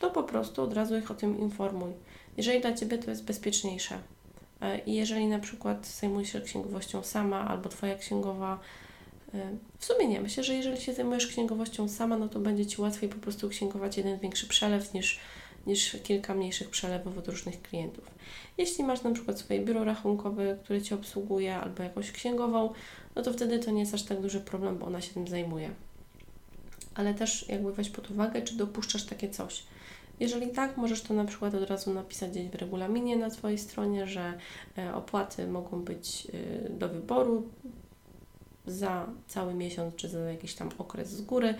to 0.00 0.10
po 0.10 0.22
prostu 0.22 0.62
od 0.62 0.74
razu 0.74 0.96
ich 0.96 1.10
o 1.10 1.14
tym 1.14 1.38
informuj 1.38 1.92
jeżeli 2.36 2.60
dla 2.60 2.72
Ciebie 2.72 2.98
to 2.98 3.10
jest 3.10 3.24
bezpieczniejsze 3.24 3.98
e, 4.60 4.78
i 4.78 4.94
jeżeli 4.94 5.26
na 5.26 5.38
przykład 5.38 5.86
zajmujesz 5.86 6.32
się 6.32 6.40
księgowością 6.40 7.02
sama 7.02 7.48
albo 7.48 7.68
Twoja 7.68 7.96
księgowa, 7.96 8.60
e, 9.34 9.56
w 9.78 9.84
sumie 9.84 10.08
nie, 10.08 10.20
myślę, 10.20 10.44
że 10.44 10.54
jeżeli 10.54 10.80
się 10.80 10.94
zajmujesz 10.94 11.26
księgowością 11.26 11.88
sama, 11.88 12.16
no 12.16 12.28
to 12.28 12.40
będzie 12.40 12.66
Ci 12.66 12.80
łatwiej 12.80 13.08
po 13.08 13.16
prostu 13.16 13.48
księgować 13.48 13.96
jeden 13.96 14.18
większy 14.18 14.46
przelew 14.48 14.94
niż, 14.94 15.20
niż 15.66 15.96
kilka 16.02 16.34
mniejszych 16.34 16.70
przelewów 16.70 17.18
od 17.18 17.28
różnych 17.28 17.62
klientów. 17.62 18.04
Jeśli 18.58 18.84
masz 18.84 19.02
na 19.02 19.10
przykład 19.10 19.38
swoje 19.38 19.60
biuro 19.60 19.84
rachunkowe, 19.84 20.58
które 20.64 20.82
Ci 20.82 20.94
obsługuje, 20.94 21.56
albo 21.56 21.82
jakąś 21.82 22.12
księgową, 22.12 22.72
no 23.14 23.22
to 23.22 23.32
wtedy 23.32 23.58
to 23.58 23.70
nie 23.70 23.80
jest 23.80 23.94
aż 23.94 24.02
tak 24.02 24.20
duży 24.20 24.40
problem, 24.40 24.78
bo 24.78 24.86
ona 24.86 25.00
się 25.00 25.14
tym 25.14 25.28
zajmuje. 25.28 25.70
Ale 26.94 27.14
też 27.14 27.48
jakby 27.48 27.72
weź 27.72 27.90
pod 27.90 28.10
uwagę, 28.10 28.42
czy 28.42 28.56
dopuszczasz 28.56 29.04
takie 29.04 29.30
coś. 29.30 29.62
Jeżeli 30.20 30.50
tak, 30.50 30.76
możesz 30.76 31.02
to 31.02 31.14
na 31.14 31.24
przykład 31.24 31.54
od 31.54 31.70
razu 31.70 31.94
napisać 31.94 32.30
gdzieś 32.30 32.48
w 32.48 32.54
regulaminie 32.54 33.16
na 33.16 33.30
Twojej 33.30 33.58
stronie, 33.58 34.06
że 34.06 34.34
e, 34.78 34.94
opłaty 34.94 35.46
mogą 35.46 35.82
być 35.82 36.28
e, 36.66 36.68
do 36.70 36.88
wyboru 36.88 37.48
za 38.66 39.06
cały 39.28 39.54
miesiąc 39.54 39.94
czy 39.94 40.08
za 40.08 40.18
jakiś 40.18 40.54
tam 40.54 40.70
okres 40.78 41.10
z 41.10 41.22
góry, 41.22 41.54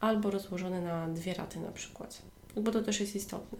albo 0.00 0.30
rozłożone 0.30 0.80
na 0.80 1.08
dwie 1.08 1.34
raty 1.34 1.60
na 1.60 1.72
przykład 1.72 2.22
bo 2.56 2.70
to 2.70 2.82
też 2.82 3.00
jest 3.00 3.16
istotne. 3.16 3.58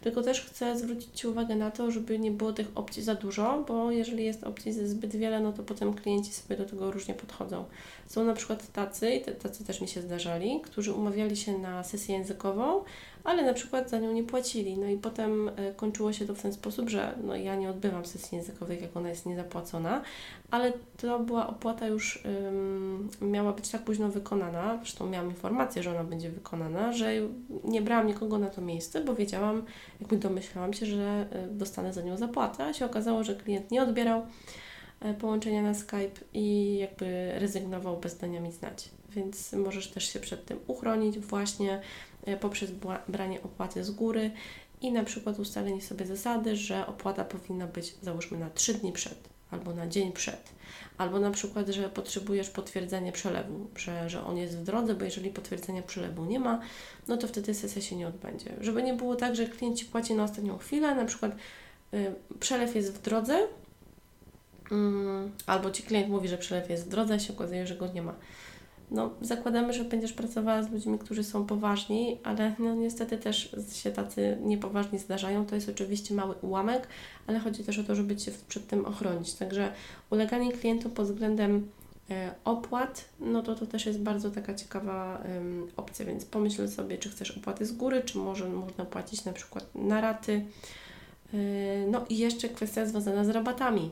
Tylko 0.00 0.22
też 0.22 0.40
chcę 0.40 0.78
zwrócić 0.78 1.20
Ci 1.20 1.26
uwagę 1.26 1.56
na 1.56 1.70
to, 1.70 1.90
żeby 1.90 2.18
nie 2.18 2.30
było 2.30 2.52
tych 2.52 2.66
opcji 2.74 3.02
za 3.02 3.14
dużo, 3.14 3.64
bo 3.68 3.90
jeżeli 3.90 4.24
jest 4.24 4.44
opcji 4.44 4.72
zbyt 4.72 5.16
wiele, 5.16 5.40
no 5.40 5.52
to 5.52 5.62
potem 5.62 5.94
klienci 5.94 6.32
sobie 6.32 6.56
do 6.56 6.64
tego 6.64 6.90
różnie 6.90 7.14
podchodzą. 7.14 7.64
Są 8.06 8.24
na 8.24 8.34
przykład 8.34 8.72
tacy, 8.72 9.10
i 9.10 9.20
tacy 9.20 9.64
też 9.64 9.80
mi 9.80 9.88
się 9.88 10.02
zdarzali, 10.02 10.60
którzy 10.60 10.92
umawiali 10.92 11.36
się 11.36 11.58
na 11.58 11.84
sesję 11.84 12.16
językową, 12.16 12.84
ale 13.24 13.44
na 13.44 13.54
przykład 13.54 13.90
za 13.90 13.98
nią 13.98 14.12
nie 14.12 14.24
płacili. 14.24 14.78
No 14.78 14.86
i 14.86 14.96
potem 14.96 15.48
e, 15.48 15.72
kończyło 15.72 16.12
się 16.12 16.26
to 16.26 16.34
w 16.34 16.42
ten 16.42 16.52
sposób, 16.52 16.88
że 16.88 17.14
no 17.22 17.36
ja 17.36 17.56
nie 17.56 17.70
odbywam 17.70 18.06
sesji 18.06 18.38
językowych, 18.38 18.82
jak 18.82 18.96
ona 18.96 19.08
jest 19.08 19.26
niezapłacona, 19.26 20.02
ale 20.50 20.72
to 20.96 21.18
była 21.18 21.46
opłata 21.46 21.86
już 21.86 22.24
ym, 22.48 23.08
miała 23.20 23.52
być 23.52 23.68
tak 23.68 23.82
późno 23.82 24.08
wykonana, 24.08 24.76
zresztą 24.76 25.06
miałam 25.06 25.30
informację, 25.30 25.82
że 25.82 25.90
ona 25.90 26.04
będzie 26.04 26.30
wykonana, 26.30 26.92
że 26.92 27.12
nie 27.64 27.82
brałam 27.82 28.06
nikogo 28.06 28.38
na 28.38 28.50
to 28.50 28.60
miejsce, 28.60 29.04
bo 29.04 29.14
wiedziałam, 29.14 29.62
jakby 30.00 30.16
domyślałam 30.16 30.72
się, 30.72 30.86
że 30.86 31.26
e, 31.30 31.46
dostanę 31.48 31.92
za 31.92 32.02
nią 32.02 32.16
zapłatę, 32.16 32.64
a 32.64 32.72
się 32.72 32.86
okazało, 32.86 33.24
że 33.24 33.36
klient 33.36 33.70
nie 33.70 33.82
odbierał 33.82 34.26
e, 35.00 35.14
połączenia 35.14 35.62
na 35.62 35.74
Skype 35.74 36.20
i 36.34 36.76
jakby 36.78 37.32
rezygnował 37.38 37.96
bez 37.96 38.18
dania 38.18 38.40
mi 38.40 38.52
znać. 38.52 38.90
Więc 39.14 39.52
możesz 39.52 39.90
też 39.90 40.12
się 40.12 40.20
przed 40.20 40.44
tym 40.44 40.58
uchronić 40.66 41.18
właśnie 41.18 41.80
poprzez 42.40 42.70
branie 43.08 43.42
opłaty 43.42 43.84
z 43.84 43.90
góry 43.90 44.30
i 44.80 44.92
na 44.92 45.04
przykład 45.04 45.38
ustalenie 45.38 45.82
sobie 45.82 46.06
zasady, 46.06 46.56
że 46.56 46.86
opłata 46.86 47.24
powinna 47.24 47.66
być 47.66 47.94
załóżmy 48.02 48.38
na 48.38 48.50
3 48.50 48.74
dni 48.74 48.92
przed 48.92 49.34
albo 49.50 49.74
na 49.74 49.86
dzień 49.86 50.12
przed. 50.12 50.52
Albo 50.98 51.20
na 51.20 51.30
przykład, 51.30 51.68
że 51.68 51.88
potrzebujesz 51.88 52.50
potwierdzenia 52.50 53.12
przelewu, 53.12 53.66
że, 53.76 54.10
że 54.10 54.24
on 54.24 54.36
jest 54.36 54.58
w 54.58 54.62
drodze, 54.62 54.94
bo 54.94 55.04
jeżeli 55.04 55.30
potwierdzenia 55.30 55.82
przelewu 55.82 56.24
nie 56.24 56.40
ma, 56.40 56.60
no 57.08 57.16
to 57.16 57.28
wtedy 57.28 57.54
sesja 57.54 57.82
się 57.82 57.96
nie 57.96 58.08
odbędzie. 58.08 58.54
Żeby 58.60 58.82
nie 58.82 58.94
było 58.94 59.16
tak, 59.16 59.36
że 59.36 59.46
klient 59.46 59.78
Ci 59.78 59.84
płaci 59.84 60.14
na 60.14 60.24
ostatnią 60.24 60.58
chwilę, 60.58 60.94
na 60.94 61.04
przykład 61.04 61.32
y, 61.94 62.14
przelew 62.40 62.74
jest 62.74 62.94
w 62.94 63.02
drodze, 63.02 63.48
Mm, 64.70 65.32
albo 65.46 65.70
ci 65.70 65.82
klient 65.82 66.08
mówi, 66.08 66.28
że 66.28 66.38
przelew 66.38 66.70
jest 66.70 66.86
w 66.86 66.88
drodze, 66.88 67.14
a 67.14 67.18
się 67.18 67.32
okazuje, 67.32 67.66
że 67.66 67.76
go 67.76 67.86
nie 67.86 68.02
ma. 68.02 68.14
No, 68.94 69.10
zakładamy, 69.20 69.72
że 69.72 69.84
będziesz 69.84 70.12
pracowała 70.12 70.62
z 70.62 70.72
ludźmi, 70.72 70.98
którzy 70.98 71.24
są 71.24 71.46
poważni, 71.46 72.18
ale 72.24 72.54
no 72.58 72.74
niestety 72.74 73.18
też 73.18 73.56
się 73.72 73.90
tacy 73.90 74.38
niepoważni 74.42 74.98
zdarzają. 74.98 75.46
To 75.46 75.54
jest 75.54 75.68
oczywiście 75.68 76.14
mały 76.14 76.34
ułamek, 76.42 76.88
ale 77.26 77.38
chodzi 77.38 77.64
też 77.64 77.78
o 77.78 77.84
to, 77.84 77.94
żeby 77.94 78.16
Cię 78.16 78.32
przed 78.48 78.66
tym 78.66 78.86
ochronić. 78.86 79.34
Także 79.34 79.72
uleganie 80.10 80.52
klientom 80.52 80.92
pod 80.92 81.06
względem 81.06 81.68
e, 82.10 82.34
opłat, 82.44 83.04
no 83.20 83.42
to 83.42 83.54
to 83.54 83.66
też 83.66 83.86
jest 83.86 84.00
bardzo 84.00 84.30
taka 84.30 84.54
ciekawa 84.54 85.22
um, 85.34 85.66
opcja, 85.76 86.04
więc 86.04 86.24
pomyśl 86.24 86.68
sobie, 86.68 86.98
czy 86.98 87.10
chcesz 87.10 87.30
opłaty 87.30 87.66
z 87.66 87.72
góry, 87.72 88.02
czy 88.04 88.18
może 88.18 88.48
można 88.48 88.84
płacić 88.84 89.24
na 89.24 89.32
przykład 89.32 89.66
na 89.74 90.00
raty. 90.00 90.44
Yy, 91.32 91.40
no 91.90 92.04
i 92.08 92.18
jeszcze 92.18 92.48
kwestia 92.48 92.86
związana 92.86 93.24
z 93.24 93.28
rabatami, 93.28 93.90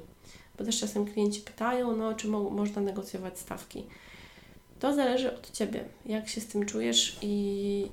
bo 0.58 0.64
też 0.64 0.80
czasem 0.80 1.04
klienci 1.04 1.40
pytają, 1.40 1.96
no 1.96 2.14
czy 2.14 2.28
mo 2.28 2.50
można 2.50 2.82
negocjować 2.82 3.38
stawki. 3.38 3.84
To 4.82 4.94
zależy 4.94 5.34
od 5.34 5.50
Ciebie, 5.50 5.84
jak 6.06 6.28
się 6.28 6.40
z 6.40 6.46
tym 6.46 6.66
czujesz 6.66 7.16
i, 7.22 7.88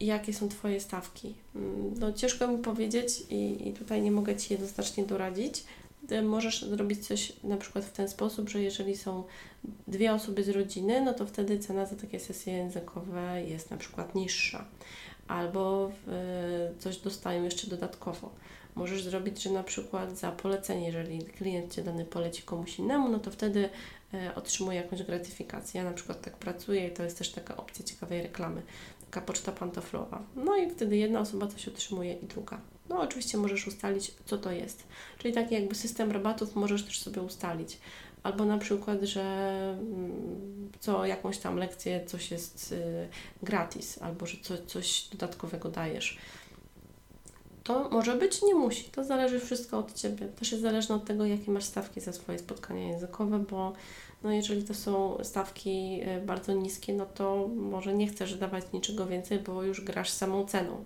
jakie 0.00 0.34
są 0.34 0.48
Twoje 0.48 0.80
stawki. 0.80 1.34
Mm, 1.56 1.94
no, 1.98 2.12
ciężko 2.12 2.48
mi 2.48 2.58
powiedzieć 2.58 3.22
i, 3.30 3.68
i 3.68 3.72
tutaj 3.72 4.02
nie 4.02 4.10
mogę 4.10 4.36
Ci 4.36 4.52
jednoznacznie 4.52 5.04
doradzić. 5.04 5.64
Możesz 6.22 6.62
zrobić 6.62 7.06
coś 7.06 7.32
na 7.44 7.56
przykład 7.56 7.84
w 7.84 7.92
ten 7.92 8.08
sposób, 8.08 8.48
że 8.48 8.62
jeżeli 8.62 8.96
są 8.96 9.24
dwie 9.86 10.12
osoby 10.12 10.44
z 10.44 10.48
rodziny, 10.48 11.00
no 11.00 11.14
to 11.14 11.26
wtedy 11.26 11.58
cena 11.58 11.86
za 11.86 11.96
takie 11.96 12.20
sesje 12.20 12.52
językowe 12.52 13.42
jest 13.46 13.70
na 13.70 13.76
przykład 13.76 14.14
niższa. 14.14 14.64
Albo 15.28 15.90
coś 16.78 16.96
dostają 16.96 17.44
jeszcze 17.44 17.66
dodatkowo. 17.66 18.30
Możesz 18.74 19.02
zrobić, 19.02 19.42
że 19.42 19.50
na 19.50 19.62
przykład 19.62 20.18
za 20.18 20.32
polecenie, 20.32 20.86
jeżeli 20.86 21.18
klient 21.18 21.74
Cię 21.74 21.82
dany 21.82 22.04
poleci 22.04 22.42
komuś 22.42 22.78
innemu, 22.78 23.08
no 23.08 23.18
to 23.18 23.30
wtedy 23.30 23.68
otrzymuje 24.34 24.80
jakąś 24.80 25.02
gratyfikację. 25.02 25.80
Ja 25.80 25.90
na 25.90 25.94
przykład 25.94 26.22
tak 26.22 26.36
pracuję 26.36 26.88
i 26.88 26.90
to 26.90 27.02
jest 27.02 27.18
też 27.18 27.30
taka 27.32 27.56
opcja 27.56 27.84
ciekawej 27.84 28.22
reklamy, 28.22 28.62
taka 29.10 29.26
poczta 29.26 29.52
pantoflowa. 29.52 30.22
No 30.36 30.56
i 30.56 30.70
wtedy 30.70 30.96
jedna 30.96 31.20
osoba 31.20 31.46
coś 31.46 31.68
otrzymuje 31.68 32.14
i 32.14 32.26
druga. 32.26 32.60
No 32.88 33.00
oczywiście 33.00 33.38
możesz 33.38 33.66
ustalić, 33.66 34.14
co 34.24 34.38
to 34.38 34.50
jest. 34.52 34.84
Czyli 35.18 35.34
taki 35.34 35.54
jakby 35.54 35.74
system 35.74 36.12
rabatów 36.12 36.56
możesz 36.56 36.84
też 36.84 37.00
sobie 37.00 37.22
ustalić. 37.22 37.78
Albo 38.22 38.44
na 38.44 38.58
przykład, 38.58 39.02
że 39.02 39.22
mm, 39.80 40.70
co 40.80 41.06
jakąś 41.06 41.38
tam 41.38 41.56
lekcję 41.56 42.06
coś 42.06 42.30
jest 42.30 42.72
y, 42.72 43.08
gratis, 43.42 44.02
albo 44.02 44.26
że 44.26 44.36
co, 44.42 44.66
coś 44.66 45.08
dodatkowego 45.08 45.68
dajesz. 45.68 46.18
To 47.68 47.88
może 47.88 48.14
być, 48.14 48.42
nie 48.42 48.54
musi. 48.54 48.84
To 48.84 49.04
zależy 49.04 49.40
wszystko 49.40 49.78
od 49.78 49.94
Ciebie. 49.94 50.28
Też 50.28 50.52
jest 50.52 50.62
zależne 50.62 50.94
od 50.94 51.04
tego, 51.04 51.24
jakie 51.26 51.50
masz 51.50 51.64
stawki 51.64 52.00
za 52.00 52.12
swoje 52.12 52.38
spotkania 52.38 52.88
językowe, 52.88 53.38
bo 53.38 53.72
no 54.22 54.32
jeżeli 54.32 54.62
to 54.62 54.74
są 54.74 55.18
stawki 55.22 56.00
y, 56.18 56.26
bardzo 56.26 56.52
niskie, 56.52 56.92
no 56.92 57.06
to 57.06 57.48
może 57.56 57.94
nie 57.94 58.06
chcesz 58.06 58.34
dawać 58.34 58.64
niczego 58.72 59.06
więcej, 59.06 59.38
bo 59.38 59.62
już 59.62 59.80
grasz 59.80 60.10
samą 60.10 60.46
ceną. 60.46 60.84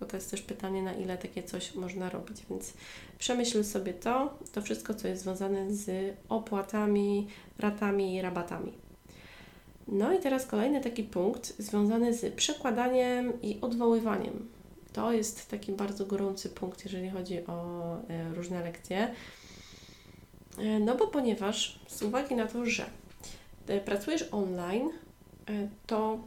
Bo 0.00 0.06
to 0.06 0.16
jest 0.16 0.30
też 0.30 0.42
pytanie, 0.42 0.82
na 0.82 0.92
ile 0.92 1.18
takie 1.18 1.42
coś 1.42 1.74
można 1.74 2.10
robić. 2.10 2.36
Więc 2.50 2.72
przemyśl 3.18 3.64
sobie 3.64 3.94
to, 3.94 4.38
to 4.52 4.62
wszystko, 4.62 4.94
co 4.94 5.08
jest 5.08 5.22
związane 5.22 5.74
z 5.74 6.14
opłatami, 6.28 7.26
ratami 7.58 8.14
i 8.14 8.22
rabatami. 8.22 8.72
No 9.88 10.12
i 10.12 10.18
teraz 10.18 10.46
kolejny 10.46 10.80
taki 10.80 11.02
punkt 11.02 11.54
związany 11.58 12.14
z 12.14 12.34
przekładaniem 12.34 13.42
i 13.42 13.58
odwoływaniem 13.60 14.57
to 14.92 15.12
jest 15.12 15.50
taki 15.50 15.72
bardzo 15.72 16.06
gorący 16.06 16.48
punkt, 16.48 16.84
jeżeli 16.84 17.10
chodzi 17.10 17.46
o 17.46 17.96
e, 18.08 18.34
różne 18.34 18.62
lekcje. 18.62 19.14
E, 20.58 20.80
no 20.80 20.94
bo 20.96 21.06
ponieważ 21.06 21.80
z 21.88 22.02
uwagi 22.02 22.34
na 22.34 22.46
to, 22.46 22.66
że 22.66 22.86
e, 23.66 23.80
pracujesz 23.80 24.28
online, 24.32 24.90
to 25.86 26.18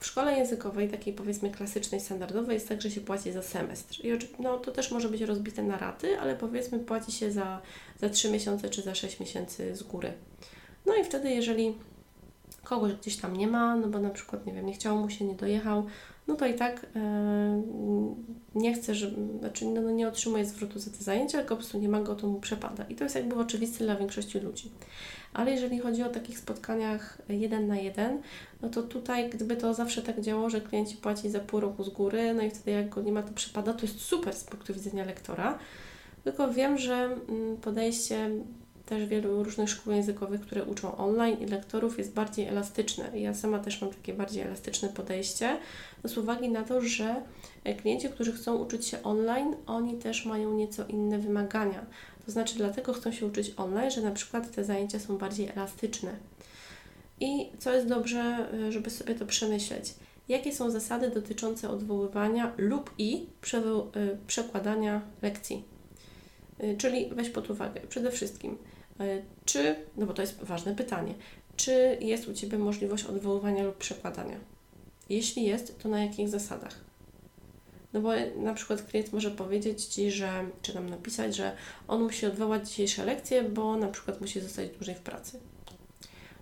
w 0.00 0.06
szkole 0.06 0.36
językowej, 0.36 0.88
takiej 0.88 1.14
powiedzmy 1.14 1.50
klasycznej, 1.50 2.00
standardowej, 2.00 2.54
jest 2.54 2.68
tak, 2.68 2.82
że 2.82 2.90
się 2.90 3.00
płaci 3.00 3.32
za 3.32 3.42
semestr. 3.42 4.04
I 4.04 4.12
no, 4.38 4.58
to 4.58 4.72
też 4.72 4.90
może 4.90 5.08
być 5.08 5.20
rozbite 5.20 5.62
na 5.62 5.78
raty, 5.78 6.20
ale 6.20 6.36
powiedzmy 6.36 6.78
płaci 6.78 7.12
się 7.12 7.32
za, 7.32 7.60
za 8.00 8.08
3 8.08 8.30
miesiące 8.30 8.68
czy 8.68 8.82
za 8.82 8.94
6 8.94 9.20
miesięcy 9.20 9.76
z 9.76 9.82
góry. 9.82 10.12
No 10.86 10.96
i 10.96 11.04
wtedy, 11.04 11.30
jeżeli 11.30 11.74
kogoś 12.64 12.92
gdzieś 12.92 13.16
tam 13.16 13.36
nie 13.36 13.46
ma, 13.46 13.76
no 13.76 13.88
bo 13.88 13.98
na 13.98 14.10
przykład, 14.10 14.46
nie 14.46 14.52
wiem, 14.52 14.66
nie 14.66 14.72
chciał 14.72 14.98
mu 14.98 15.10
się, 15.10 15.24
nie 15.24 15.34
dojechał, 15.34 15.86
no 16.30 16.36
to 16.36 16.46
i 16.46 16.54
tak 16.54 16.86
e, 16.96 17.62
nie 18.54 18.74
chce, 18.74 18.94
że, 18.94 19.10
znaczy 19.38 19.64
no, 19.64 19.80
no, 19.80 19.90
nie 19.90 20.08
otrzymuje 20.08 20.44
zwrotu 20.44 20.78
za 20.78 20.90
te 20.90 20.96
zajęcia, 20.96 21.38
tylko 21.38 21.54
po 21.54 21.60
prostu 21.60 21.78
nie 21.78 21.88
ma 21.88 22.00
go, 22.00 22.14
to 22.14 22.26
mu 22.26 22.40
przepada. 22.40 22.84
I 22.88 22.94
to 22.94 23.04
jest 23.04 23.16
jakby 23.16 23.36
oczywiste 23.36 23.84
dla 23.84 23.96
większości 23.96 24.40
ludzi. 24.40 24.70
Ale 25.34 25.50
jeżeli 25.50 25.78
chodzi 25.78 26.02
o 26.02 26.08
takich 26.08 26.38
spotkaniach 26.38 27.22
jeden 27.28 27.66
na 27.66 27.76
jeden, 27.76 28.22
no 28.62 28.68
to 28.68 28.82
tutaj 28.82 29.30
gdyby 29.30 29.56
to 29.56 29.74
zawsze 29.74 30.02
tak 30.02 30.20
działało, 30.20 30.50
że 30.50 30.60
klienci 30.60 30.96
płaci 30.96 31.30
za 31.30 31.40
pół 31.40 31.60
roku 31.60 31.84
z 31.84 31.88
góry, 31.88 32.34
no 32.34 32.42
i 32.42 32.50
wtedy 32.50 32.70
jak 32.70 32.88
go 32.88 33.02
nie 33.02 33.12
ma, 33.12 33.22
to 33.22 33.32
przepada, 33.32 33.72
to 33.72 33.82
jest 33.82 34.00
super 34.00 34.34
z 34.34 34.44
punktu 34.44 34.74
widzenia 34.74 35.04
lektora. 35.04 35.58
Tylko 36.24 36.52
wiem, 36.52 36.78
że 36.78 36.94
mm, 37.28 37.56
podejście 37.56 38.30
też 38.90 39.06
wielu 39.06 39.44
różnych 39.44 39.70
szkół 39.70 39.92
językowych, 39.92 40.40
które 40.40 40.64
uczą 40.64 40.96
online 40.96 41.36
i 41.40 41.46
lektorów 41.46 41.98
jest 41.98 42.12
bardziej 42.12 42.46
elastyczne. 42.46 43.18
Ja 43.18 43.34
sama 43.34 43.58
też 43.58 43.80
mam 43.80 43.90
takie 43.90 44.14
bardziej 44.14 44.42
elastyczne 44.42 44.88
podejście, 44.88 45.56
z 46.04 46.18
uwagi 46.18 46.48
na 46.48 46.62
to, 46.62 46.82
że 46.82 47.22
klienci, 47.82 48.08
którzy 48.08 48.32
chcą 48.32 48.56
uczyć 48.56 48.86
się 48.86 49.02
online, 49.02 49.56
oni 49.66 49.98
też 49.98 50.26
mają 50.26 50.54
nieco 50.54 50.86
inne 50.86 51.18
wymagania. 51.18 51.86
To 52.26 52.32
znaczy, 52.32 52.54
dlatego 52.56 52.92
chcą 52.92 53.12
się 53.12 53.26
uczyć 53.26 53.52
online, 53.56 53.90
że 53.90 54.00
na 54.00 54.10
przykład 54.10 54.54
te 54.54 54.64
zajęcia 54.64 55.00
są 55.00 55.18
bardziej 55.18 55.48
elastyczne. 55.48 56.10
I 57.20 57.48
co 57.58 57.72
jest 57.72 57.86
dobrze, 57.86 58.48
żeby 58.70 58.90
sobie 58.90 59.14
to 59.14 59.26
przemyśleć. 59.26 59.94
Jakie 60.28 60.52
są 60.52 60.70
zasady 60.70 61.10
dotyczące 61.10 61.70
odwoływania 61.70 62.52
lub 62.58 62.90
i 62.98 63.26
y, 63.96 64.18
przekładania 64.26 65.00
lekcji? 65.22 65.64
Czyli 66.78 67.10
weź 67.14 67.30
pod 67.30 67.50
uwagę 67.50 67.80
przede 67.88 68.10
wszystkim, 68.10 68.58
E, 68.58 68.79
czy, 69.44 69.76
no 69.96 70.06
bo 70.06 70.12
to 70.12 70.22
jest 70.22 70.42
ważne 70.42 70.74
pytanie, 70.74 71.14
czy 71.56 71.98
jest 72.00 72.28
u 72.28 72.34
Ciebie 72.34 72.58
możliwość 72.58 73.04
odwoływania 73.04 73.64
lub 73.64 73.76
przekładania? 73.76 74.36
Jeśli 75.08 75.44
jest, 75.44 75.82
to 75.82 75.88
na 75.88 76.04
jakich 76.04 76.28
zasadach? 76.28 76.90
No 77.92 78.00
bo 78.00 78.10
na 78.36 78.54
przykład 78.54 78.82
klient 78.82 79.12
może 79.12 79.30
powiedzieć 79.30 79.84
Ci, 79.84 80.10
że, 80.10 80.44
czy 80.62 80.74
nam 80.74 80.90
napisać, 80.90 81.36
że 81.36 81.56
on 81.88 82.02
musi 82.02 82.26
odwołać 82.26 82.68
dzisiejsze 82.68 83.04
lekcje, 83.04 83.42
bo 83.42 83.76
na 83.76 83.88
przykład 83.88 84.20
musi 84.20 84.40
zostać 84.40 84.70
dłużej 84.70 84.94
w 84.94 85.00
pracy. 85.00 85.40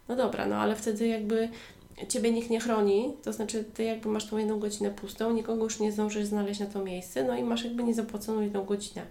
No 0.09 0.17
dobra, 0.17 0.47
no 0.47 0.57
ale 0.57 0.77
wtedy 0.77 1.07
jakby 1.07 1.49
Ciebie 2.09 2.33
nikt 2.33 2.51
nie 2.51 2.61
chroni, 2.61 3.13
to 3.23 3.33
znaczy 3.33 3.65
Ty 3.75 3.85
jakby 3.85 4.09
masz 4.09 4.27
tą 4.27 4.39
jedną 4.39 4.59
godzinę 4.59 4.91
pustą, 4.91 5.33
nikogo 5.33 5.65
już 5.65 5.81
nie 5.81 5.93
zdążysz 5.93 6.25
znaleźć 6.25 6.61
na 6.61 6.67
to 6.67 6.85
miejsce, 6.85 7.25
no 7.25 7.37
i 7.37 7.45
masz 7.45 7.65
jakby 7.65 7.85
niezapłaconą 7.85 8.41
jedną 8.41 8.65
godzinę. 8.65 9.07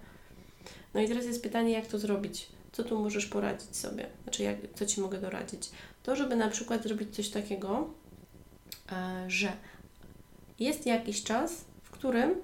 No 0.94 1.02
i 1.02 1.08
teraz 1.08 1.26
jest 1.26 1.44
pytanie, 1.44 1.72
jak 1.72 1.88
to 1.88 2.00
zrobić? 2.00 2.48
Co 2.72 2.84
tu 2.84 3.00
możesz 3.00 3.26
poradzić 3.26 3.76
sobie? 3.76 4.08
Znaczy, 4.24 4.44
jak, 4.44 4.58
co 4.76 4.86
Ci 4.86 5.02
mogę 5.02 5.18
doradzić? 5.18 5.70
To, 6.04 6.16
żeby 6.16 6.36
na 6.36 6.48
przykład 6.48 6.84
zrobić 6.84 7.16
coś 7.16 7.30
takiego, 7.30 7.90
e, 8.92 9.26
że 9.28 9.52
jest 10.60 10.86
jakiś 10.86 11.24
czas, 11.24 11.66
w 11.84 11.90
którym 11.92 12.36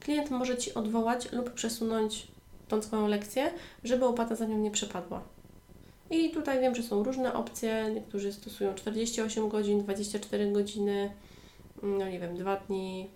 klient 0.00 0.30
może 0.30 0.56
Ci 0.56 0.74
odwołać 0.74 1.32
lub 1.32 1.50
przesunąć 1.50 2.26
tą 2.68 2.82
swoją 2.82 3.08
lekcję, 3.08 3.50
żeby 3.84 4.04
opłata 4.04 4.34
za 4.34 4.46
nią 4.46 4.58
nie 4.58 4.70
przepadła. 4.70 5.22
I 6.10 6.30
tutaj 6.30 6.60
wiem, 6.60 6.74
że 6.74 6.82
są 6.82 7.02
różne 7.02 7.34
opcje. 7.34 7.90
Niektórzy 7.94 8.32
stosują 8.32 8.74
48 8.74 9.48
godzin, 9.48 9.82
24 9.82 10.52
godziny, 10.52 11.10
no 11.82 12.08
nie 12.08 12.20
wiem, 12.20 12.36
2 12.36 12.56
dni, 12.56 13.10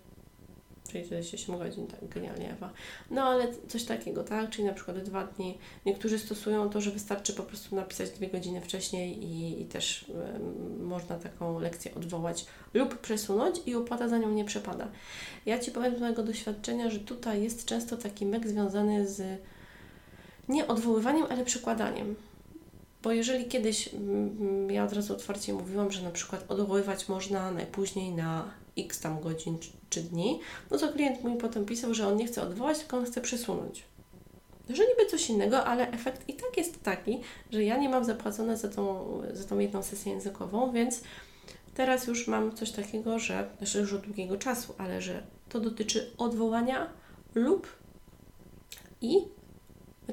czyli 0.91 1.05
48 1.05 1.57
godzin, 1.57 1.87
tak, 1.87 2.09
genialnie 2.09 2.51
Ewa. 2.51 2.69
No 3.11 3.23
ale 3.23 3.47
coś 3.67 3.83
takiego, 3.83 4.23
tak, 4.23 4.49
czyli 4.49 4.63
na 4.63 4.73
przykład 4.73 4.99
dwa 4.99 5.23
dni. 5.23 5.57
Niektórzy 5.85 6.19
stosują 6.19 6.69
to, 6.69 6.81
że 6.81 6.91
wystarczy 6.91 7.33
po 7.33 7.43
prostu 7.43 7.75
napisać 7.75 8.09
dwie 8.09 8.27
godziny 8.27 8.61
wcześniej 8.61 9.23
i, 9.23 9.61
i 9.61 9.65
też 9.65 10.03
y, 10.03 10.83
można 10.83 11.17
taką 11.17 11.59
lekcję 11.59 11.95
odwołać 11.95 12.45
lub 12.73 12.97
przesunąć 12.97 13.55
i 13.65 13.75
opłata 13.75 14.07
za 14.07 14.17
nią 14.17 14.31
nie 14.31 14.45
przepada. 14.45 14.87
Ja 15.45 15.59
Ci 15.59 15.71
powiem 15.71 15.97
z 15.97 15.99
mojego 15.99 16.23
doświadczenia, 16.23 16.89
że 16.89 16.99
tutaj 16.99 17.43
jest 17.43 17.65
często 17.65 17.97
taki 17.97 18.25
mek 18.25 18.47
związany 18.47 19.07
z 19.07 19.41
nie 20.49 20.67
odwoływaniem, 20.67 21.25
ale 21.29 21.45
przekładaniem. 21.45 22.15
Bo 23.03 23.11
jeżeli 23.11 23.45
kiedyś 23.45 23.89
ja 24.69 24.83
od 24.83 24.93
razu 24.93 25.13
otwarcie 25.13 25.53
mówiłam, 25.53 25.91
że 25.91 26.03
na 26.03 26.11
przykład 26.11 26.45
odwoływać 26.51 27.09
można 27.09 27.51
najpóźniej 27.51 28.11
na 28.11 28.51
x 28.77 28.99
tam 28.99 29.19
godzin 29.19 29.57
czy 29.89 30.01
dni, 30.01 30.39
no 30.71 30.77
to 30.77 30.93
klient 30.93 31.23
mi 31.23 31.37
potem 31.37 31.65
pisał, 31.65 31.93
że 31.93 32.07
on 32.07 32.15
nie 32.15 32.27
chce 32.27 32.41
odwołać, 32.41 32.79
tylko 32.79 32.97
on 32.97 33.05
chce 33.05 33.21
przesunąć. 33.21 33.83
Że 34.69 34.83
niby 34.87 35.05
coś 35.05 35.29
innego, 35.29 35.65
ale 35.65 35.91
efekt 35.91 36.29
i 36.29 36.33
tak 36.33 36.57
jest 36.57 36.83
taki, 36.83 37.21
że 37.51 37.63
ja 37.63 37.77
nie 37.77 37.89
mam 37.89 38.05
zapłacone 38.05 38.57
za 38.57 38.69
tą, 38.69 39.05
za 39.33 39.43
tą 39.43 39.59
jedną 39.59 39.83
sesję 39.83 40.13
językową, 40.13 40.71
więc 40.71 41.01
teraz 41.73 42.07
już 42.07 42.27
mam 42.27 42.55
coś 42.55 42.71
takiego, 42.71 43.19
że, 43.19 43.49
znaczy 43.57 43.79
już 43.79 43.93
od 43.93 44.01
długiego 44.01 44.37
czasu, 44.37 44.75
ale 44.77 45.01
że 45.01 45.23
to 45.49 45.59
dotyczy 45.59 46.11
odwołania 46.17 46.89
lub 47.35 47.67
i 49.01 49.17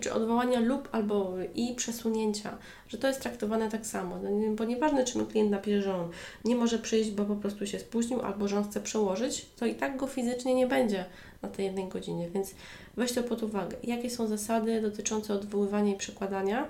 znaczy 0.02 0.12
odwołania 0.12 0.60
lub 0.60 0.88
albo 0.92 1.34
i 1.54 1.74
przesunięcia, 1.74 2.58
że 2.88 2.98
to 2.98 3.08
jest 3.08 3.20
traktowane 3.20 3.70
tak 3.70 3.86
samo. 3.86 4.18
No, 4.22 4.30
bo 4.54 4.64
nieważne, 4.64 5.04
czy 5.04 5.18
mi 5.18 5.26
klient 5.26 5.50
napisze, 5.50 5.82
że 5.82 5.94
on 5.94 6.10
nie 6.44 6.56
może 6.56 6.78
przyjść, 6.78 7.10
bo 7.10 7.24
po 7.24 7.36
prostu 7.36 7.66
się 7.66 7.78
spóźnił, 7.78 8.22
albo 8.22 8.48
że 8.48 8.58
on 8.58 8.64
chce 8.64 8.80
przełożyć, 8.80 9.46
to 9.56 9.66
i 9.66 9.74
tak 9.74 9.96
go 9.96 10.06
fizycznie 10.06 10.54
nie 10.54 10.66
będzie 10.66 11.04
na 11.42 11.48
tej 11.48 11.64
jednej 11.64 11.88
godzinie, 11.88 12.30
więc 12.30 12.54
weź 12.96 13.12
to 13.12 13.22
pod 13.22 13.42
uwagę. 13.42 13.76
Jakie 13.82 14.10
są 14.10 14.26
zasady 14.26 14.82
dotyczące 14.82 15.34
odwoływania 15.34 15.94
i 15.94 15.96
przekładania? 15.96 16.68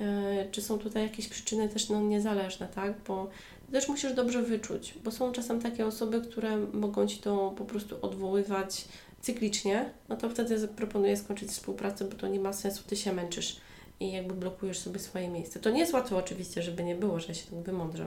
E, 0.00 0.46
czy 0.50 0.62
są 0.62 0.78
tutaj 0.78 1.02
jakieś 1.02 1.28
przyczyny 1.28 1.68
też 1.68 1.88
no, 1.88 2.00
niezależne, 2.00 2.68
tak? 2.74 2.94
Bo 3.08 3.28
też 3.72 3.88
musisz 3.88 4.12
dobrze 4.12 4.42
wyczuć, 4.42 4.94
bo 5.04 5.10
są 5.10 5.32
czasem 5.32 5.60
takie 5.60 5.86
osoby, 5.86 6.20
które 6.20 6.56
mogą 6.58 7.06
Ci 7.06 7.18
to 7.18 7.54
po 7.56 7.64
prostu 7.64 7.96
odwoływać 8.02 8.84
cyklicznie, 9.20 9.90
no 10.08 10.16
to 10.16 10.30
wtedy 10.30 10.68
proponuję 10.68 11.16
skończyć 11.16 11.48
współpracę, 11.48 12.04
bo 12.04 12.16
to 12.16 12.28
nie 12.28 12.40
ma 12.40 12.52
sensu, 12.52 12.84
Ty 12.86 12.96
się 12.96 13.12
męczysz 13.12 13.60
i 14.00 14.12
jakby 14.12 14.34
blokujesz 14.34 14.78
sobie 14.78 14.98
swoje 14.98 15.28
miejsce. 15.28 15.60
To 15.60 15.70
nie 15.70 15.80
jest 15.80 15.92
łatwe 15.92 16.16
oczywiście, 16.16 16.62
żeby 16.62 16.84
nie 16.84 16.94
było, 16.94 17.20
że 17.20 17.28
ja 17.28 17.34
się 17.34 17.50
tak 17.50 17.58
wymądrzę, 17.58 18.06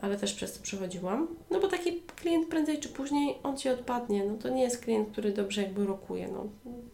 ale 0.00 0.16
też 0.16 0.34
przez 0.34 0.52
to 0.52 0.62
przechodziłam, 0.62 1.28
no 1.50 1.60
bo 1.60 1.68
taki 1.68 2.02
klient 2.02 2.48
prędzej 2.48 2.78
czy 2.78 2.88
później 2.88 3.34
on 3.42 3.56
Ci 3.56 3.68
odpadnie, 3.68 4.24
no 4.24 4.38
to 4.38 4.48
nie 4.48 4.62
jest 4.62 4.84
klient, 4.84 5.08
który 5.12 5.32
dobrze 5.32 5.62
jakby 5.62 5.86
rokuje, 5.86 6.28
no 6.28 6.46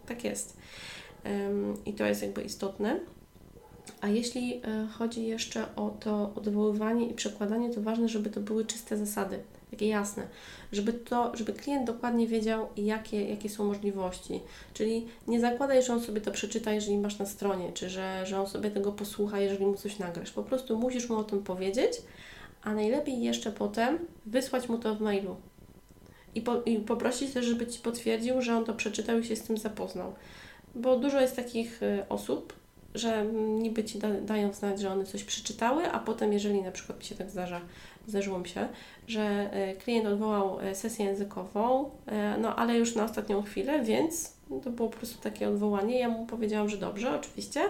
tak 0.06 0.24
jest. 0.24 0.56
Um, 1.24 1.84
I 1.84 1.92
to 1.92 2.04
jest 2.04 2.22
jakby 2.22 2.42
istotne. 2.42 3.00
A 4.00 4.08
jeśli 4.08 4.60
e, 4.64 4.86
chodzi 4.98 5.26
jeszcze 5.26 5.74
o 5.76 5.90
to 5.90 6.32
odwoływanie 6.34 7.08
i 7.08 7.14
przekładanie, 7.14 7.70
to 7.74 7.82
ważne, 7.82 8.08
żeby 8.08 8.30
to 8.30 8.40
były 8.40 8.64
czyste 8.64 8.96
zasady, 8.96 9.38
takie 9.70 9.88
jasne, 9.88 10.28
żeby 10.72 10.92
to, 10.92 11.36
żeby 11.36 11.52
klient 11.52 11.86
dokładnie 11.86 12.26
wiedział, 12.26 12.68
jakie, 12.76 13.28
jakie 13.28 13.48
są 13.48 13.64
możliwości. 13.64 14.40
Czyli 14.74 15.06
nie 15.28 15.40
zakładaj, 15.40 15.82
że 15.82 15.92
on 15.92 16.00
sobie 16.00 16.20
to 16.20 16.30
przeczyta, 16.30 16.72
jeżeli 16.72 16.98
masz 16.98 17.18
na 17.18 17.26
stronie, 17.26 17.72
czy 17.72 17.90
że, 17.90 18.26
że 18.26 18.40
on 18.40 18.46
sobie 18.46 18.70
tego 18.70 18.92
posłucha, 18.92 19.40
jeżeli 19.40 19.66
mu 19.66 19.74
coś 19.74 19.98
nagrasz. 19.98 20.30
Po 20.30 20.42
prostu 20.42 20.78
musisz 20.78 21.08
mu 21.08 21.16
o 21.16 21.24
tym 21.24 21.42
powiedzieć, 21.42 21.92
a 22.62 22.74
najlepiej 22.74 23.22
jeszcze 23.22 23.52
potem 23.52 23.98
wysłać 24.26 24.68
mu 24.68 24.78
to 24.78 24.94
w 24.94 25.00
mailu. 25.00 25.36
I, 26.34 26.40
po, 26.40 26.62
I 26.62 26.78
poprosić 26.78 27.32
też, 27.32 27.46
żeby 27.46 27.66
Ci 27.66 27.80
potwierdził, 27.80 28.42
że 28.42 28.56
on 28.56 28.64
to 28.64 28.74
przeczytał 28.74 29.18
i 29.18 29.24
się 29.24 29.36
z 29.36 29.42
tym 29.42 29.58
zapoznał. 29.58 30.14
Bo 30.74 30.98
dużo 30.98 31.20
jest 31.20 31.36
takich 31.36 31.82
e, 31.82 32.06
osób, 32.08 32.52
że 32.94 33.26
niby 33.60 33.84
Ci 33.84 33.98
da, 33.98 34.08
dają 34.10 34.52
znać, 34.52 34.80
że 34.80 34.92
one 34.92 35.04
coś 35.04 35.24
przeczytały, 35.24 35.86
a 35.86 35.98
potem, 35.98 36.32
jeżeli 36.32 36.62
na 36.62 36.70
przykład 36.70 36.98
mi 36.98 37.04
się 37.04 37.14
tak 37.14 37.30
zdarza, 37.30 37.60
zdarzyło 38.06 38.38
mi 38.38 38.48
się, 38.48 38.68
że 39.06 39.20
e, 39.52 39.74
klient 39.74 40.06
odwołał 40.06 40.60
e, 40.60 40.74
sesję 40.74 41.04
językową, 41.04 41.90
e, 42.06 42.38
no 42.38 42.56
ale 42.56 42.78
już 42.78 42.94
na 42.94 43.04
ostatnią 43.04 43.42
chwilę, 43.42 43.84
więc 43.84 44.36
to 44.64 44.70
było 44.70 44.88
po 44.88 44.96
prostu 44.96 45.22
takie 45.22 45.48
odwołanie. 45.48 45.98
Ja 45.98 46.08
mu 46.08 46.26
powiedziałam, 46.26 46.68
że 46.68 46.76
dobrze, 46.76 47.14
oczywiście, 47.20 47.60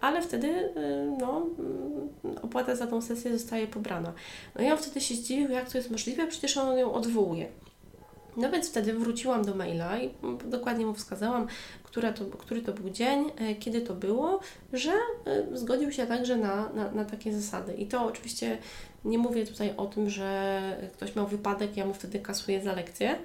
ale 0.00 0.22
wtedy 0.22 0.72
no, 1.18 1.46
mm, 1.58 2.38
opłata 2.42 2.76
za 2.76 2.86
tą 2.86 3.02
sesję 3.02 3.38
zostaje 3.38 3.66
pobrana. 3.66 4.12
No 4.54 4.64
i 4.64 4.70
on 4.70 4.78
wtedy 4.78 5.00
się 5.00 5.14
zdziwił, 5.14 5.50
jak 5.50 5.70
to 5.70 5.78
jest 5.78 5.90
możliwe, 5.90 6.26
przecież 6.26 6.56
on 6.56 6.78
ją 6.78 6.92
odwołuje. 6.92 7.46
No 8.36 8.50
więc 8.50 8.70
wtedy 8.70 8.92
wróciłam 8.92 9.44
do 9.44 9.54
maila 9.54 9.98
i 9.98 10.10
dokładnie 10.44 10.86
mu 10.86 10.94
wskazałam, 10.94 11.46
która 11.82 12.12
to, 12.12 12.24
który 12.24 12.62
to 12.62 12.72
był 12.72 12.90
dzień, 12.90 13.24
kiedy 13.60 13.80
to 13.80 13.94
było, 13.94 14.40
że 14.72 14.92
zgodził 15.52 15.92
się 15.92 16.06
także 16.06 16.36
na, 16.36 16.68
na, 16.72 16.90
na 16.90 17.04
takie 17.04 17.32
zasady. 17.32 17.74
I 17.74 17.86
to 17.86 18.04
oczywiście 18.04 18.58
nie 19.04 19.18
mówię 19.18 19.46
tutaj 19.46 19.74
o 19.76 19.86
tym, 19.86 20.10
że 20.10 20.60
ktoś 20.92 21.16
miał 21.16 21.26
wypadek, 21.26 21.76
ja 21.76 21.86
mu 21.86 21.94
wtedy 21.94 22.18
kasuję 22.18 22.62
za 22.62 22.72
lekcję. 22.72 23.18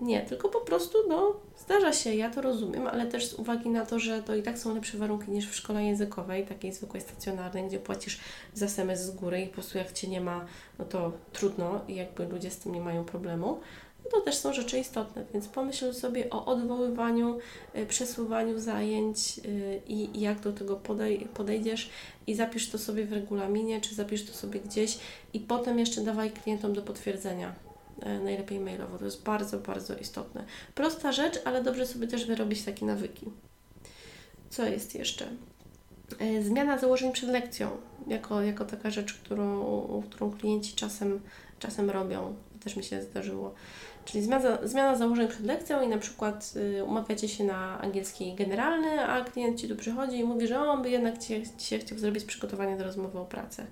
Nie, 0.00 0.22
tylko 0.22 0.48
po 0.48 0.60
prostu, 0.60 0.98
no, 1.08 1.36
zdarza 1.58 1.92
się, 1.92 2.14
ja 2.14 2.30
to 2.30 2.42
rozumiem, 2.42 2.86
ale 2.86 3.06
też 3.06 3.26
z 3.28 3.34
uwagi 3.34 3.70
na 3.70 3.86
to, 3.86 3.98
że 3.98 4.22
to 4.22 4.34
i 4.34 4.42
tak 4.42 4.58
są 4.58 4.74
lepsze 4.74 4.98
warunki 4.98 5.30
niż 5.30 5.48
w 5.48 5.54
szkole 5.54 5.84
językowej, 5.84 6.46
takiej 6.46 6.72
zwykłej 6.72 7.02
stacjonarnej, 7.02 7.66
gdzie 7.66 7.78
płacisz 7.78 8.20
za 8.54 8.66
SMS 8.66 9.04
z 9.04 9.10
góry 9.10 9.40
i 9.40 9.46
po 9.46 9.52
prostu 9.54 9.78
jak 9.78 9.92
Cię 9.92 10.08
nie 10.08 10.20
ma, 10.20 10.46
no 10.78 10.84
to 10.84 11.12
trudno 11.32 11.80
i 11.88 11.94
jakby 11.94 12.26
ludzie 12.26 12.50
z 12.50 12.58
tym 12.58 12.72
nie 12.72 12.80
mają 12.80 13.04
problemu 13.04 13.60
to 14.12 14.20
też 14.20 14.34
są 14.36 14.52
rzeczy 14.52 14.78
istotne, 14.78 15.24
więc 15.32 15.48
pomyśl 15.48 15.94
sobie 15.94 16.30
o 16.30 16.44
odwoływaniu, 16.44 17.38
y, 17.76 17.86
przesuwaniu 17.86 18.58
zajęć 18.58 19.40
y, 19.44 19.80
i 19.88 20.20
jak 20.20 20.40
do 20.40 20.52
tego 20.52 20.76
podej 20.76 21.18
podejdziesz 21.34 21.90
i 22.26 22.34
zapisz 22.34 22.70
to 22.70 22.78
sobie 22.78 23.06
w 23.06 23.12
regulaminie, 23.12 23.80
czy 23.80 23.94
zapisz 23.94 24.26
to 24.26 24.32
sobie 24.32 24.60
gdzieś 24.60 24.98
i 25.32 25.40
potem 25.40 25.78
jeszcze 25.78 26.00
dawaj 26.00 26.30
klientom 26.30 26.72
do 26.72 26.82
potwierdzenia. 26.82 27.54
Y, 28.06 28.24
najlepiej 28.24 28.60
mailowo. 28.60 28.98
To 28.98 29.04
jest 29.04 29.22
bardzo, 29.22 29.58
bardzo 29.58 29.96
istotne. 29.96 30.44
Prosta 30.74 31.12
rzecz, 31.12 31.40
ale 31.44 31.62
dobrze 31.62 31.86
sobie 31.86 32.06
też 32.06 32.26
wyrobić 32.26 32.62
takie 32.62 32.86
nawyki. 32.86 33.26
Co 34.50 34.64
jest 34.64 34.94
jeszcze? 34.94 35.26
Zmiana 36.42 36.78
założeń 36.78 37.12
przed 37.12 37.30
lekcją, 37.30 37.70
jako, 38.06 38.42
jako 38.42 38.64
taka 38.64 38.90
rzecz, 38.90 39.14
którą, 39.14 40.02
którą 40.10 40.30
klienci 40.30 40.74
czasem, 40.74 41.20
czasem 41.58 41.90
robią. 41.90 42.36
Też 42.64 42.76
mi 42.76 42.84
się 42.84 43.02
zdarzyło. 43.02 43.54
Czyli 44.06 44.24
zmiana, 44.24 44.58
zmiana 44.62 44.96
założeń 44.96 45.28
przed 45.28 45.46
lekcją 45.46 45.82
i 45.82 45.88
na 45.88 45.98
przykład 45.98 46.52
y, 46.56 46.84
umawiacie 46.84 47.28
się 47.28 47.44
na 47.44 47.80
angielski 47.80 48.34
generalny, 48.34 49.00
a 49.00 49.24
klient 49.24 49.60
Ci 49.60 49.68
tu 49.68 49.76
przychodzi 49.76 50.18
i 50.18 50.24
mówi, 50.24 50.46
że 50.46 50.60
on 50.60 50.82
by 50.82 50.90
jednak 50.90 51.18
Ci 51.18 51.42
dzisiaj 51.58 51.80
chciał 51.80 51.98
zrobić 51.98 52.24
przygotowanie 52.24 52.76
do 52.76 52.84
rozmowy 52.84 53.18
o 53.18 53.24
pracę. 53.24 53.66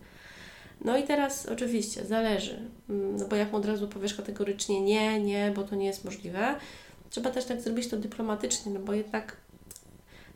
No 0.80 0.98
i 0.98 1.02
teraz 1.02 1.46
oczywiście 1.46 2.04
zależy, 2.04 2.70
mm, 2.90 3.16
no 3.16 3.28
bo 3.28 3.36
jak 3.36 3.52
mu 3.52 3.58
od 3.58 3.64
razu 3.64 3.88
powiesz 3.88 4.14
kategorycznie 4.14 4.80
nie, 4.80 5.20
nie, 5.20 5.52
bo 5.56 5.62
to 5.62 5.76
nie 5.76 5.86
jest 5.86 6.04
możliwe, 6.04 6.54
trzeba 7.10 7.30
też 7.30 7.44
tak 7.44 7.60
zrobić 7.60 7.88
to 7.88 7.96
dyplomatycznie, 7.96 8.72
no 8.72 8.80
bo 8.80 8.92
jednak 8.92 9.36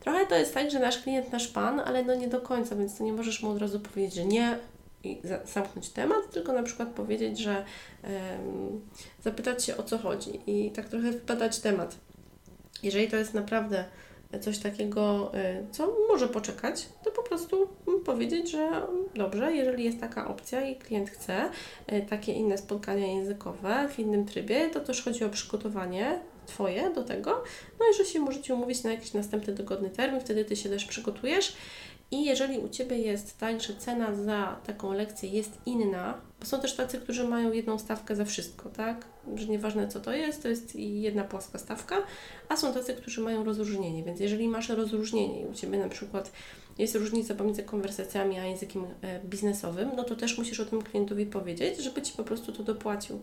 trochę 0.00 0.26
to 0.26 0.34
jest 0.34 0.54
tak, 0.54 0.70
że 0.70 0.78
nasz 0.78 0.98
klient, 0.98 1.32
nasz 1.32 1.48
pan, 1.48 1.80
ale 1.80 2.04
no 2.04 2.14
nie 2.14 2.28
do 2.28 2.40
końca, 2.40 2.76
więc 2.76 2.98
to 2.98 3.04
nie 3.04 3.12
możesz 3.12 3.42
mu 3.42 3.50
od 3.50 3.58
razu 3.58 3.80
powiedzieć, 3.80 4.14
że 4.14 4.24
nie, 4.24 4.58
i 5.04 5.20
zamknąć 5.44 5.88
temat, 5.88 6.30
tylko 6.32 6.52
na 6.52 6.62
przykład 6.62 6.88
powiedzieć, 6.88 7.38
że 7.38 7.64
zapytać 9.22 9.64
się 9.64 9.76
o 9.76 9.82
co 9.82 9.98
chodzi. 9.98 10.40
I 10.46 10.70
tak 10.70 10.88
trochę 10.88 11.12
wpadać 11.12 11.58
temat. 11.58 11.96
Jeżeli 12.82 13.08
to 13.08 13.16
jest 13.16 13.34
naprawdę 13.34 13.84
coś 14.40 14.58
takiego, 14.58 15.34
e, 15.34 15.66
co 15.70 15.96
może 16.08 16.28
poczekać, 16.28 16.86
to 17.04 17.10
po 17.10 17.22
prostu 17.22 17.68
powiedzieć, 18.04 18.50
że 18.50 18.82
dobrze, 19.14 19.52
jeżeli 19.52 19.84
jest 19.84 20.00
taka 20.00 20.28
opcja 20.28 20.68
i 20.68 20.76
klient 20.76 21.10
chce 21.10 21.50
e, 21.86 22.02
takie 22.02 22.32
inne 22.32 22.58
spotkania 22.58 23.06
językowe 23.06 23.88
w 23.88 23.98
innym 23.98 24.26
trybie, 24.26 24.70
to 24.70 24.80
też 24.80 25.02
chodzi 25.02 25.24
o 25.24 25.28
przygotowanie 25.28 26.20
Twoje 26.46 26.90
do 26.90 27.04
tego, 27.04 27.44
no 27.80 27.86
i 27.92 27.96
że 27.96 28.04
się 28.04 28.20
możecie 28.20 28.54
umówić 28.54 28.82
na 28.82 28.90
jakiś 28.90 29.12
następny 29.12 29.54
dogodny 29.54 29.90
termin, 29.90 30.20
wtedy 30.20 30.44
Ty 30.44 30.56
się 30.56 30.68
też 30.68 30.84
przygotujesz 30.84 31.56
i 32.10 32.24
jeżeli 32.24 32.58
u 32.58 32.68
Ciebie 32.68 32.98
jest 32.98 33.38
tak, 33.38 33.60
że 33.60 33.74
cena 33.74 34.14
za 34.14 34.56
taką 34.66 34.92
lekcję 34.92 35.28
jest 35.28 35.58
inna, 35.66 36.20
bo 36.40 36.46
są 36.46 36.60
też 36.60 36.76
tacy, 36.76 36.98
którzy 36.98 37.24
mają 37.24 37.52
jedną 37.52 37.78
stawkę 37.78 38.16
za 38.16 38.24
wszystko, 38.24 38.68
tak? 38.68 39.06
Że 39.34 39.46
nieważne 39.46 39.88
co 39.88 40.00
to 40.00 40.12
jest, 40.12 40.42
to 40.42 40.48
jest 40.48 40.76
jedna 40.76 41.24
płaska 41.24 41.58
stawka, 41.58 41.96
a 42.48 42.56
są 42.56 42.74
tacy, 42.74 42.94
którzy 42.94 43.20
mają 43.20 43.44
rozróżnienie. 43.44 44.04
Więc 44.04 44.20
jeżeli 44.20 44.48
masz 44.48 44.68
rozróżnienie 44.68 45.42
i 45.42 45.46
u 45.46 45.54
Ciebie 45.54 45.78
na 45.78 45.88
przykład 45.88 46.32
jest 46.78 46.94
różnica 46.94 47.34
pomiędzy 47.34 47.62
konwersacjami 47.62 48.38
a 48.38 48.44
językiem 48.44 48.84
e, 49.02 49.20
biznesowym, 49.20 49.90
no 49.96 50.04
to 50.04 50.16
też 50.16 50.38
musisz 50.38 50.60
o 50.60 50.64
tym 50.64 50.82
klientowi 50.82 51.26
powiedzieć, 51.26 51.78
żeby 51.78 52.02
Ci 52.02 52.12
po 52.16 52.24
prostu 52.24 52.52
to 52.52 52.62
dopłacił. 52.62 53.20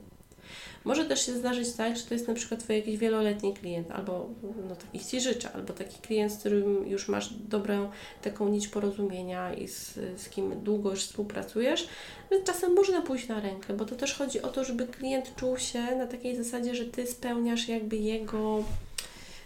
Może 0.86 1.06
też 1.06 1.26
się 1.26 1.34
zdarzyć 1.34 1.74
tak, 1.74 1.98
że 1.98 2.04
to 2.04 2.14
jest 2.14 2.28
na 2.28 2.34
przykład 2.34 2.64
Twój 2.64 2.76
jakiś 2.76 2.98
wieloletni 2.98 3.54
klient, 3.54 3.92
albo 3.92 4.30
no 4.70 4.76
takich 4.76 5.06
Ci 5.06 5.22
życzę, 5.22 5.52
albo 5.52 5.74
taki 5.74 6.02
klient, 6.02 6.32
z 6.34 6.38
którym 6.38 6.88
już 6.88 7.08
masz 7.08 7.34
dobrą 7.34 7.90
taką 8.22 8.50
nić 8.50 8.68
porozumienia 8.68 9.54
i 9.54 9.68
z, 9.68 9.94
z 10.18 10.30
kim 10.30 10.64
długo 10.64 10.92
już 10.92 11.04
współpracujesz, 11.04 11.88
więc 12.32 12.46
czasem 12.46 12.74
można 12.74 13.02
pójść 13.02 13.28
na 13.28 13.40
rękę, 13.40 13.74
bo 13.74 13.86
to 13.86 13.96
też 13.96 14.14
chodzi 14.14 14.42
o 14.42 14.48
to, 14.48 14.64
żeby 14.64 14.88
klient 14.88 15.36
czuł 15.36 15.58
się 15.58 15.96
na 15.96 16.08
takiej 16.08 16.36
zasadzie, 16.36 16.76
że 16.76 16.86
Ty 16.86 17.08
spełniasz 17.08 17.68
jakby 17.68 17.96
jego 17.98 18.64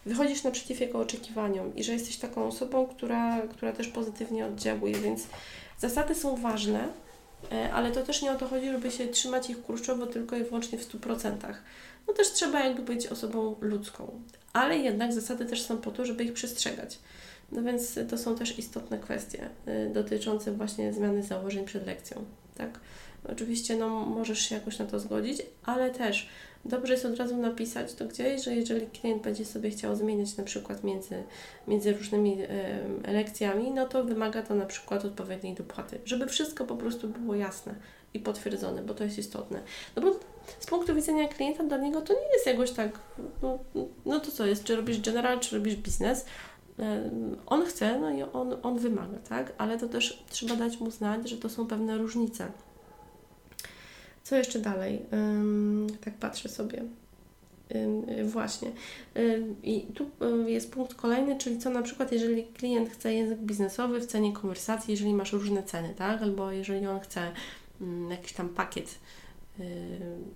wychodzisz 0.05 0.43
naprzeciw 0.43 0.79
jego 0.79 0.99
oczekiwaniom 0.99 1.75
i 1.75 1.83
że 1.83 1.93
jesteś 1.93 2.17
taką 2.17 2.47
osobą, 2.47 2.87
która, 2.87 3.41
która 3.41 3.71
też 3.71 3.87
pozytywnie 3.87 4.45
oddziałuje, 4.45 4.95
więc 4.95 5.27
zasady 5.77 6.15
są 6.15 6.35
ważne, 6.35 6.87
ale 7.73 7.91
to 7.91 8.03
też 8.03 8.21
nie 8.21 8.31
o 8.31 8.35
to 8.35 8.47
chodzi, 8.47 8.71
żeby 8.71 8.91
się 8.91 9.07
trzymać 9.07 9.49
ich 9.49 9.61
kurczowo 9.61 10.07
tylko 10.07 10.35
i 10.35 10.43
wyłącznie 10.43 10.77
w 10.77 10.91
100%. 10.91 11.53
No 12.07 12.13
też 12.13 12.31
trzeba 12.31 12.59
jakby 12.59 12.81
być 12.81 13.07
osobą 13.07 13.55
ludzką, 13.61 14.21
ale 14.53 14.77
jednak 14.77 15.13
zasady 15.13 15.45
też 15.45 15.61
są 15.61 15.77
po 15.77 15.91
to, 15.91 16.05
żeby 16.05 16.23
ich 16.23 16.33
przestrzegać. 16.33 16.99
No 17.51 17.63
więc 17.63 17.99
to 18.09 18.17
są 18.17 18.35
też 18.35 18.59
istotne 18.59 18.99
kwestie 18.99 19.49
y, 19.67 19.93
dotyczące 19.93 20.51
właśnie 20.51 20.93
zmiany 20.93 21.23
założeń 21.23 21.65
przed 21.65 21.85
lekcją, 21.85 22.25
tak? 22.57 22.79
Oczywiście 23.31 23.77
no, 23.77 23.89
możesz 23.89 24.39
się 24.39 24.55
jakoś 24.55 24.79
na 24.79 24.85
to 24.85 24.99
zgodzić, 24.99 25.41
ale 25.65 25.91
też 25.91 26.29
dobrze 26.65 26.93
jest 26.93 27.05
od 27.05 27.17
razu 27.17 27.37
napisać 27.37 27.93
to 27.93 28.05
gdzieś, 28.05 28.43
że 28.43 28.55
jeżeli 28.55 28.87
klient 28.87 29.23
będzie 29.23 29.45
sobie 29.45 29.69
chciał 29.69 29.95
zmieniać 29.95 30.37
na 30.37 30.43
przykład 30.43 30.83
między, 30.83 31.23
między 31.67 31.93
różnymi 31.93 32.37
y, 33.07 33.11
lekcjami, 33.11 33.71
no 33.71 33.85
to 33.85 34.03
wymaga 34.03 34.41
to 34.41 34.55
na 34.55 34.65
przykład 34.65 35.05
odpowiedniej 35.05 35.55
dopłaty, 35.55 35.99
żeby 36.05 36.27
wszystko 36.27 36.65
po 36.65 36.75
prostu 36.75 37.07
było 37.07 37.35
jasne 37.35 37.75
i 38.13 38.19
potwierdzone, 38.19 38.81
bo 38.81 38.93
to 38.93 39.03
jest 39.03 39.17
istotne. 39.17 39.61
No 39.95 40.01
bo 40.01 40.19
z 40.59 40.65
punktu 40.65 40.95
widzenia 40.95 41.27
klienta 41.27 41.63
dla 41.63 41.77
niego 41.77 42.01
to 42.01 42.13
nie 42.13 42.33
jest 42.33 42.45
jakoś 42.45 42.71
tak, 42.71 42.99
no, 43.41 43.59
no 44.05 44.19
to 44.19 44.31
co 44.31 44.45
jest, 44.45 44.63
czy 44.63 44.75
robisz 44.75 45.01
general, 45.01 45.39
czy 45.39 45.55
robisz 45.55 45.75
biznes, 45.75 46.25
on 47.45 47.65
chce, 47.65 47.99
no 47.99 48.11
i 48.11 48.23
on, 48.23 48.55
on 48.63 48.79
wymaga, 48.79 49.17
tak? 49.29 49.53
Ale 49.57 49.77
to 49.77 49.87
też 49.87 50.23
trzeba 50.29 50.55
dać 50.55 50.79
mu 50.79 50.91
znać, 50.91 51.29
że 51.29 51.37
to 51.37 51.49
są 51.49 51.67
pewne 51.67 51.97
różnice. 51.97 52.51
Co 54.23 54.35
jeszcze 54.35 54.59
dalej? 54.59 55.05
tak 56.05 56.13
patrzę 56.13 56.49
sobie. 56.49 56.83
Właśnie. 58.25 58.71
I 59.63 59.81
tu 59.81 60.09
jest 60.47 60.71
punkt 60.71 60.93
kolejny, 60.93 61.37
czyli 61.37 61.57
co 61.57 61.69
na 61.69 61.81
przykład, 61.81 62.11
jeżeli 62.11 62.43
klient 62.43 62.89
chce 62.89 63.13
język 63.13 63.39
biznesowy 63.39 63.99
w 63.99 64.05
cenie 64.05 64.33
konwersacji, 64.33 64.91
jeżeli 64.91 65.13
masz 65.13 65.33
różne 65.33 65.63
ceny, 65.63 65.93
tak? 65.97 66.21
Albo 66.21 66.51
jeżeli 66.51 66.87
on 66.87 66.99
chce 66.99 67.31
jakiś 68.09 68.33
tam 68.33 68.49
pakiet, 68.49 68.99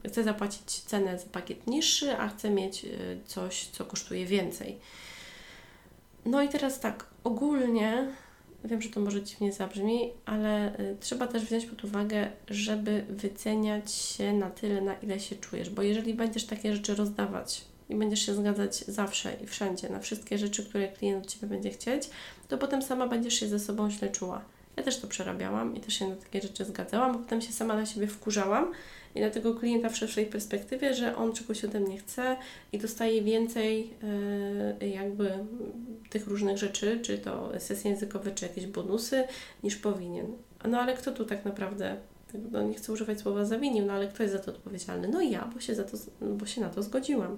chce 0.08 0.24
zapłacić 0.24 0.64
cenę 0.66 1.20
za 1.20 1.26
pakiet 1.26 1.68
niższy, 1.68 2.18
a 2.18 2.30
chce 2.30 2.50
mieć 2.50 2.86
coś, 3.26 3.68
co 3.68 3.86
kosztuje 3.86 4.26
więcej. 4.26 4.80
No 6.26 6.42
i 6.42 6.50
teraz 6.50 6.80
tak, 6.80 7.06
ogólnie 7.24 8.08
Wiem, 8.64 8.82
że 8.82 8.90
to 8.90 9.00
może 9.00 9.24
dziwnie 9.24 9.54
zabrzmi, 9.54 10.12
ale 10.26 10.80
y, 10.80 10.98
trzeba 11.00 11.28
też 11.28 11.44
wziąć 11.44 11.66
pod 11.66 11.84
uwagę, 11.84 12.32
żeby 12.50 13.06
wyceniać 13.10 13.92
się 13.92 14.34
na 14.34 14.50
tyle, 14.50 14.82
na 14.82 14.94
ile 14.94 15.20
się 15.20 15.36
czujesz, 15.36 15.70
bo 15.70 15.82
jeżeli 15.82 16.14
będziesz 16.14 16.46
takie 16.46 16.76
rzeczy 16.76 16.96
rozdawać 16.96 17.66
i 17.90 17.96
będziesz 17.96 18.26
się 18.26 18.36
zgadzać 18.36 18.78
zawsze 18.78 19.34
i 19.44 19.48
wszędzie 19.48 19.90
na 19.90 20.00
wszystkie 20.00 20.38
rzeczy, 20.38 20.66
które 20.66 20.88
klient 20.88 21.26
od 21.26 21.32
Ciebie 21.32 21.48
będzie 21.48 21.70
chcieć, 21.70 22.10
to 22.48 22.58
potem 22.58 22.82
sama 22.82 23.08
będziesz 23.08 23.34
się 23.34 23.48
ze 23.48 23.60
sobą 23.60 23.92
źle 23.92 24.10
czuła. 24.10 24.42
Ja 24.78 24.84
też 24.84 25.00
to 25.00 25.08
przerabiałam 25.08 25.76
i 25.76 25.80
też 25.80 25.94
się 25.94 26.08
na 26.08 26.16
takie 26.16 26.42
rzeczy 26.42 26.66
zgadzałam, 26.66 27.14
bo 27.14 27.20
potem 27.20 27.42
się 27.42 27.52
sama 27.52 27.76
na 27.76 27.86
siebie 27.86 28.08
wkurzałam 28.08 28.72
i 29.16 29.20
dla 29.20 29.30
tego 29.30 29.54
klienta 29.54 29.90
w 29.90 29.98
szerszej 29.98 30.26
perspektywie, 30.26 30.94
że 30.94 31.16
on 31.16 31.34
czegoś 31.34 31.66
ode 31.66 31.80
mnie 31.80 31.98
chce 31.98 32.38
i 32.72 32.78
dostaje 32.78 33.22
więcej 33.22 33.90
yy, 34.80 34.90
jakby 34.90 35.32
tych 36.10 36.28
różnych 36.28 36.58
rzeczy, 36.58 37.00
czy 37.02 37.18
to 37.18 37.52
sesje 37.60 37.92
językowe, 37.92 38.32
czy 38.32 38.46
jakieś 38.46 38.66
bonusy, 38.66 39.24
niż 39.64 39.76
powinien. 39.76 40.26
No 40.68 40.80
ale 40.80 40.94
kto 40.94 41.12
tu 41.12 41.26
tak 41.26 41.46
naprawdę, 41.46 41.96
no 42.52 42.64
nie 42.64 42.74
chcę 42.74 42.94
używać 42.94 43.20
słowa 43.20 43.46
zawinił, 43.46 43.86
no 43.86 43.94
ale 43.94 44.08
kto 44.08 44.24
jest 44.24 44.36
za 44.36 44.42
to 44.42 44.52
odpowiedzialny? 44.52 45.08
No 45.08 45.22
ja, 45.22 45.50
bo 45.54 45.60
się, 45.60 45.76
za 45.76 45.84
to, 45.84 45.98
bo 46.22 46.46
się 46.46 46.62
na 46.62 46.70
to 46.70 46.84
zgodziłam. 46.84 47.38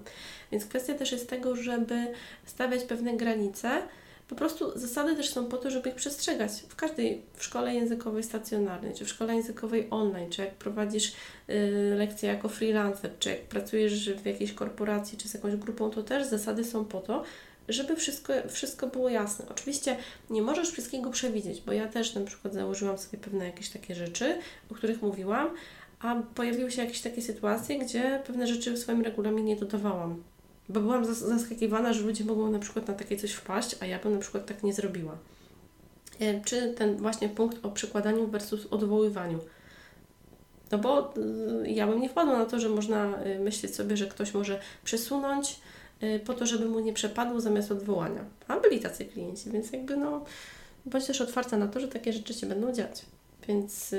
Więc 0.51 0.65
kwestia 0.65 0.93
też 0.93 1.11
jest 1.11 1.29
tego, 1.29 1.55
żeby 1.55 2.07
stawiać 2.45 2.83
pewne 2.83 3.17
granice, 3.17 3.81
po 4.27 4.35
prostu 4.35 4.79
zasady 4.79 5.15
też 5.15 5.29
są 5.29 5.45
po 5.45 5.57
to, 5.57 5.71
żeby 5.71 5.89
ich 5.89 5.95
przestrzegać. 5.95 6.51
W 6.69 6.75
każdej 6.75 7.21
w 7.33 7.43
szkole 7.43 7.75
językowej 7.75 8.23
stacjonarnej, 8.23 8.93
czy 8.93 9.05
w 9.05 9.09
szkole 9.09 9.35
językowej 9.35 9.87
online, 9.89 10.29
czy 10.29 10.41
jak 10.41 10.53
prowadzisz 10.53 11.13
y, 11.49 11.95
lekcje 11.97 12.29
jako 12.29 12.49
freelancer, 12.49 13.11
czy 13.19 13.29
jak 13.29 13.41
pracujesz 13.41 14.09
w 14.09 14.25
jakiejś 14.25 14.53
korporacji, 14.53 15.17
czy 15.17 15.29
z 15.29 15.33
jakąś 15.33 15.55
grupą, 15.55 15.89
to 15.89 16.03
też 16.03 16.25
zasady 16.25 16.63
są 16.63 16.85
po 16.85 17.01
to, 17.01 17.23
żeby 17.69 17.95
wszystko, 17.95 18.33
wszystko 18.49 18.87
było 18.87 19.09
jasne. 19.09 19.45
Oczywiście 19.49 19.97
nie 20.29 20.41
możesz 20.41 20.71
wszystkiego 20.71 21.09
przewidzieć, 21.09 21.61
bo 21.61 21.71
ja 21.71 21.87
też 21.87 22.15
na 22.15 22.21
przykład 22.21 22.53
założyłam 22.53 22.97
sobie 22.97 23.17
pewne 23.17 23.45
jakieś 23.45 23.69
takie 23.69 23.95
rzeczy, 23.95 24.39
o 24.71 24.75
których 24.75 25.01
mówiłam, 25.01 25.49
a 25.99 26.15
pojawiły 26.35 26.71
się 26.71 26.81
jakieś 26.81 27.01
takie 27.01 27.21
sytuacje, 27.21 27.79
gdzie 27.79 28.21
pewne 28.27 28.47
rzeczy 28.47 28.71
w 28.71 28.79
swoim 28.79 29.01
regulaminie 29.01 29.55
dodawałam. 29.55 30.23
Bo 30.69 30.79
byłam 30.79 31.15
zaskakiwana, 31.15 31.93
że 31.93 32.01
ludzie 32.01 32.25
mogą 32.25 32.51
na 32.51 32.59
przykład 32.59 32.87
na 32.87 32.93
takie 32.93 33.17
coś 33.17 33.31
wpaść, 33.31 33.75
a 33.79 33.85
ja 33.85 33.99
bym 33.99 34.13
na 34.13 34.19
przykład 34.19 34.45
tak 34.45 34.63
nie 34.63 34.73
zrobiła. 34.73 35.17
E, 36.19 36.41
czy 36.41 36.73
ten 36.73 36.97
właśnie 36.97 37.29
punkt 37.29 37.65
o 37.65 37.71
przykładaniu 37.71 38.27
versus 38.27 38.67
odwoływaniu. 38.71 39.39
No 40.71 40.77
bo 40.77 41.13
y, 41.63 41.69
ja 41.69 41.87
bym 41.87 42.01
nie 42.01 42.09
wpadła 42.09 42.37
na 42.37 42.45
to, 42.45 42.59
że 42.59 42.69
można 42.69 43.25
y, 43.25 43.39
myśleć 43.39 43.75
sobie, 43.75 43.97
że 43.97 44.07
ktoś 44.07 44.33
może 44.33 44.59
przesunąć 44.83 45.59
y, 46.03 46.19
po 46.19 46.33
to, 46.33 46.45
żeby 46.45 46.65
mu 46.65 46.79
nie 46.79 46.93
przepadło 46.93 47.41
zamiast 47.41 47.71
odwołania. 47.71 48.25
A 48.47 48.59
byli 48.59 48.79
tacy 48.79 49.05
klienci, 49.05 49.51
więc 49.51 49.71
jakby 49.71 49.97
no 49.97 50.25
bądź 50.85 51.05
też 51.05 51.21
otwarta 51.21 51.57
na 51.57 51.67
to, 51.67 51.79
że 51.79 51.87
takie 51.87 52.13
rzeczy 52.13 52.33
się 52.33 52.47
będą 52.47 52.73
dziać. 52.73 53.05
Więc 53.47 53.95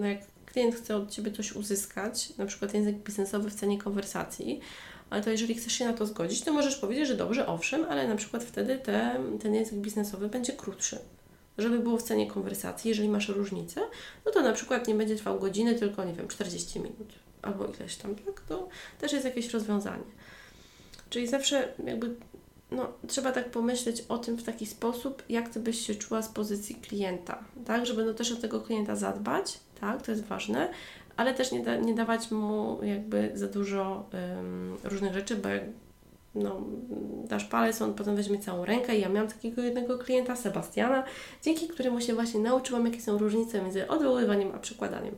no 0.00 0.06
jak 0.06 0.18
klient 0.46 0.74
chce 0.74 0.96
od 0.96 1.10
Ciebie 1.10 1.32
coś 1.32 1.52
uzyskać, 1.52 2.36
na 2.36 2.46
przykład 2.46 2.74
język 2.74 2.96
biznesowy 2.96 3.50
w 3.50 3.54
cenie 3.54 3.78
konwersacji, 3.78 4.60
ale 5.10 5.22
to 5.22 5.30
jeżeli 5.30 5.54
chcesz 5.54 5.72
się 5.72 5.84
na 5.84 5.92
to 5.92 6.06
zgodzić, 6.06 6.42
to 6.42 6.52
możesz 6.52 6.76
powiedzieć, 6.76 7.08
że 7.08 7.14
dobrze, 7.14 7.46
owszem, 7.46 7.86
ale 7.88 8.08
na 8.08 8.16
przykład 8.16 8.44
wtedy 8.44 8.78
te, 8.78 9.20
ten 9.42 9.54
język 9.54 9.74
biznesowy 9.74 10.28
będzie 10.28 10.52
krótszy. 10.52 10.98
Żeby 11.58 11.78
było 11.78 11.98
w 11.98 12.02
cenie 12.02 12.26
konwersacji, 12.26 12.88
jeżeli 12.88 13.08
masz 13.08 13.28
różnicę, 13.28 13.80
no 14.26 14.32
to 14.32 14.42
na 14.42 14.52
przykład 14.52 14.88
nie 14.88 14.94
będzie 14.94 15.16
trwał 15.16 15.40
godziny, 15.40 15.74
tylko 15.74 16.04
nie 16.04 16.12
wiem, 16.12 16.28
40 16.28 16.80
minut 16.80 17.12
albo 17.42 17.66
ileś 17.66 17.96
tam, 17.96 18.14
tak? 18.14 18.40
To 18.40 18.68
też 19.00 19.12
jest 19.12 19.24
jakieś 19.24 19.50
rozwiązanie. 19.50 20.04
Czyli 21.10 21.26
zawsze 21.26 21.74
jakby 21.84 22.14
no, 22.70 22.92
trzeba 23.08 23.32
tak 23.32 23.50
pomyśleć 23.50 24.04
o 24.08 24.18
tym 24.18 24.36
w 24.36 24.42
taki 24.42 24.66
sposób, 24.66 25.22
jak 25.28 25.48
Ty 25.48 25.60
byś 25.60 25.86
się 25.86 25.94
czuła 25.94 26.22
z 26.22 26.28
pozycji 26.28 26.74
klienta, 26.74 27.44
tak? 27.66 27.86
Żeby 27.86 28.04
no 28.04 28.14
też 28.14 28.32
o 28.32 28.36
tego 28.36 28.60
klienta 28.60 28.96
zadbać, 28.96 29.60
tak? 29.80 30.02
To 30.02 30.10
jest 30.10 30.24
ważne, 30.24 30.68
ale 31.16 31.34
też 31.34 31.52
nie, 31.52 31.62
da, 31.62 31.76
nie 31.76 31.94
dawać 31.94 32.30
mu 32.30 32.78
jakby 32.82 33.30
za 33.34 33.46
dużo 33.46 34.08
um, 34.12 34.76
różnych 34.84 35.14
rzeczy, 35.14 35.36
bo 35.36 35.48
jak 35.48 35.62
no, 36.34 36.60
dasz 37.24 37.44
palec, 37.44 37.82
on 37.82 37.94
potem 37.94 38.16
weźmie 38.16 38.38
całą 38.38 38.64
rękę 38.64 38.96
i 38.96 39.00
ja 39.00 39.08
miałam 39.08 39.30
takiego 39.30 39.62
jednego 39.62 39.98
klienta, 39.98 40.36
Sebastiana, 40.36 41.04
dzięki 41.42 41.68
któremu 41.68 42.00
się 42.00 42.14
właśnie 42.14 42.40
nauczyłam, 42.40 42.86
jakie 42.86 43.00
są 43.00 43.18
różnice 43.18 43.62
między 43.62 43.88
odwoływaniem 43.88 44.52
a 44.54 44.58
przykładaniem. 44.58 45.14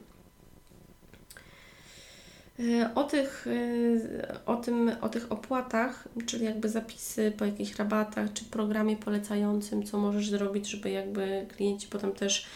E, 2.61 2.95
o 2.95 3.05
tych, 3.05 3.47
e, 3.47 4.45
o, 4.47 4.57
tym, 4.57 4.91
o 5.01 5.09
tych 5.09 5.33
opłatach, 5.33 6.09
czyli 6.27 6.45
jakby 6.45 6.69
zapisy 6.69 7.33
po 7.39 7.45
jakichś 7.45 7.77
rabatach, 7.77 8.33
czy 8.33 8.45
programie 8.45 8.97
polecającym, 8.97 9.83
co 9.83 9.99
możesz 9.99 10.31
zrobić, 10.31 10.71
żeby 10.71 10.91
jakby 10.91 11.47
klienci 11.57 11.89
potem 11.89 12.13
też 12.13 12.47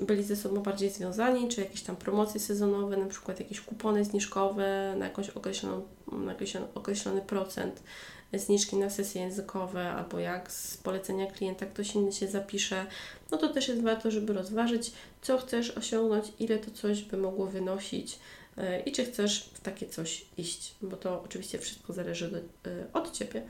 byli 0.00 0.24
ze 0.24 0.36
sobą 0.36 0.62
bardziej 0.62 0.90
związani, 0.90 1.48
czy 1.48 1.60
jakieś 1.60 1.82
tam 1.82 1.96
promocje 1.96 2.40
sezonowe, 2.40 2.96
na 2.96 3.06
przykład 3.06 3.40
jakieś 3.40 3.60
kupony 3.60 4.04
zniżkowe 4.04 4.94
na 4.98 5.04
jakąś 5.04 5.30
określoną, 5.30 5.82
na 6.12 6.32
jakiś 6.32 6.56
określony 6.74 7.20
procent 7.20 7.82
zniżki 8.38 8.76
na 8.76 8.90
sesje 8.90 9.22
językowe, 9.22 9.90
albo 9.90 10.18
jak 10.18 10.52
z 10.52 10.76
polecenia 10.76 11.26
klienta 11.26 11.66
ktoś 11.66 11.94
inny 11.94 12.12
się 12.12 12.28
zapisze, 12.28 12.86
no 13.30 13.38
to 13.38 13.48
też 13.48 13.68
jest 13.68 13.82
warto, 13.82 14.10
żeby 14.10 14.32
rozważyć, 14.32 14.92
co 15.22 15.38
chcesz 15.38 15.70
osiągnąć, 15.70 16.32
ile 16.38 16.58
to 16.58 16.70
coś 16.70 17.02
by 17.02 17.16
mogło 17.16 17.46
wynosić 17.46 18.18
yy, 18.56 18.80
i 18.86 18.92
czy 18.92 19.04
chcesz 19.04 19.50
w 19.54 19.60
takie 19.60 19.86
coś 19.86 20.26
iść, 20.38 20.74
bo 20.82 20.96
to 20.96 21.22
oczywiście 21.24 21.58
wszystko 21.58 21.92
zależy 21.92 22.30
do, 22.30 22.36
yy, 22.36 22.86
od 22.92 23.12
Ciebie. 23.12 23.42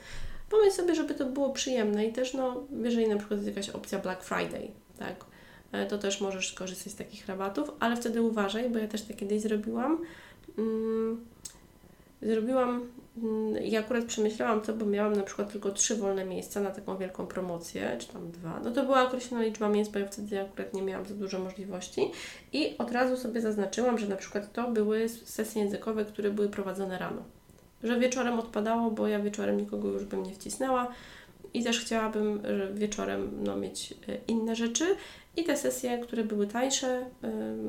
Pomyśl 0.50 0.76
sobie, 0.76 0.94
żeby 0.94 1.14
to 1.14 1.26
było 1.26 1.50
przyjemne 1.50 2.06
i 2.06 2.12
też, 2.12 2.34
no, 2.34 2.64
jeżeli 2.82 3.08
na 3.08 3.16
przykład 3.16 3.40
jest 3.40 3.56
jakaś 3.56 3.70
opcja 3.70 3.98
Black 3.98 4.24
Friday, 4.24 4.70
tak, 4.98 5.24
E, 5.24 5.33
to 5.88 5.98
też 5.98 6.20
możesz 6.20 6.52
skorzystać 6.52 6.92
z 6.92 6.96
takich 6.96 7.26
rabatów, 7.26 7.70
ale 7.80 7.96
wtedy 7.96 8.22
uważaj, 8.22 8.70
bo 8.70 8.78
ja 8.78 8.88
też 8.88 9.02
to 9.02 9.14
kiedyś 9.14 9.40
zrobiłam. 9.42 9.98
Mm, 10.58 11.24
zrobiłam 12.22 12.88
mm, 13.22 13.64
i 13.64 13.76
akurat 13.76 14.04
przemyślałam 14.04 14.60
to, 14.60 14.72
bo 14.72 14.86
miałam 14.86 15.16
na 15.16 15.22
przykład 15.22 15.52
tylko 15.52 15.70
trzy 15.70 15.96
wolne 15.96 16.24
miejsca 16.24 16.60
na 16.60 16.70
taką 16.70 16.96
wielką 16.96 17.26
promocję, 17.26 17.96
czy 17.98 18.08
tam 18.08 18.30
dwa. 18.30 18.60
No 18.64 18.70
to 18.70 18.82
była 18.82 19.02
określona 19.02 19.44
liczba 19.44 19.68
miejsc, 19.68 19.90
bo 19.90 19.98
ja 19.98 20.06
wtedy 20.06 20.40
akurat 20.40 20.74
nie 20.74 20.82
miałam 20.82 21.06
za 21.06 21.14
dużo 21.14 21.38
możliwości 21.38 22.10
i 22.52 22.78
od 22.78 22.92
razu 22.92 23.16
sobie 23.16 23.40
zaznaczyłam, 23.40 23.98
że 23.98 24.08
na 24.08 24.16
przykład 24.16 24.52
to 24.52 24.70
były 24.70 25.08
sesje 25.08 25.62
językowe, 25.62 26.04
które 26.04 26.30
były 26.30 26.48
prowadzone 26.48 26.98
rano. 26.98 27.22
Że 27.82 28.00
wieczorem 28.00 28.38
odpadało, 28.38 28.90
bo 28.90 29.08
ja 29.08 29.20
wieczorem 29.20 29.56
nikogo 29.56 29.88
już 29.88 30.04
bym 30.04 30.22
nie 30.22 30.34
wcisnęła 30.34 30.88
i 31.54 31.64
też 31.64 31.80
chciałabym 31.80 32.42
wieczorem 32.74 33.30
no, 33.44 33.56
mieć 33.56 33.94
e, 34.08 34.18
inne 34.28 34.56
rzeczy 34.56 34.84
i 35.36 35.44
te 35.44 35.56
sesje, 35.56 35.98
które 35.98 36.24
były 36.24 36.46
tańsze 36.46 37.04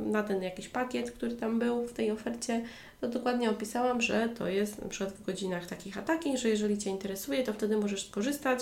na 0.05 0.23
ten 0.23 0.43
jakiś 0.43 0.69
pakiet, 0.69 1.11
który 1.11 1.35
tam 1.35 1.59
był 1.59 1.87
w 1.87 1.93
tej 1.93 2.11
ofercie, 2.11 2.65
to 3.01 3.07
dokładnie 3.07 3.49
opisałam, 3.49 4.01
że 4.01 4.29
to 4.29 4.47
jest 4.47 4.81
na 4.81 4.89
przykład 4.89 5.13
w 5.13 5.25
godzinach 5.25 5.65
takich 5.65 5.97
a 5.97 6.01
takich, 6.01 6.37
że 6.37 6.49
jeżeli 6.49 6.77
Cię 6.77 6.89
interesuje, 6.89 7.43
to 7.43 7.53
wtedy 7.53 7.77
możesz 7.77 8.07
skorzystać, 8.07 8.59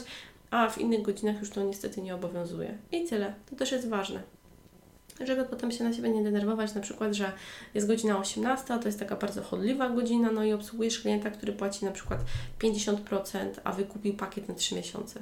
a 0.51 0.69
w 0.69 0.77
innych 0.77 1.01
godzinach 1.01 1.39
już 1.39 1.49
to 1.49 1.63
niestety 1.63 2.01
nie 2.01 2.15
obowiązuje. 2.15 2.77
I 2.91 3.05
tyle. 3.05 3.33
To 3.49 3.55
też 3.55 3.71
jest 3.71 3.89
ważne. 3.89 4.19
Żeby 5.26 5.45
potem 5.45 5.71
się 5.71 5.84
na 5.84 5.93
siebie 5.93 6.10
nie 6.10 6.23
denerwować, 6.23 6.73
na 6.73 6.82
przykład, 6.82 7.13
że 7.13 7.32
jest 7.73 7.88
godzina 7.88 8.19
18, 8.19 8.80
to 8.80 8.88
jest 8.88 8.99
taka 8.99 9.15
bardzo 9.15 9.43
chodliwa 9.43 9.89
godzina, 9.89 10.32
no 10.32 10.43
i 10.43 10.54
obsługujesz 10.54 10.99
klienta, 10.99 11.32
który 11.32 11.54
płaci 11.54 11.86
na 11.86 11.91
przykład 11.91 12.19
50%, 12.60 13.49
a 13.63 13.71
wykupił 13.71 14.13
pakiet 14.13 14.49
na 14.49 14.56
3 14.56 14.76
miesiące. 14.76 15.19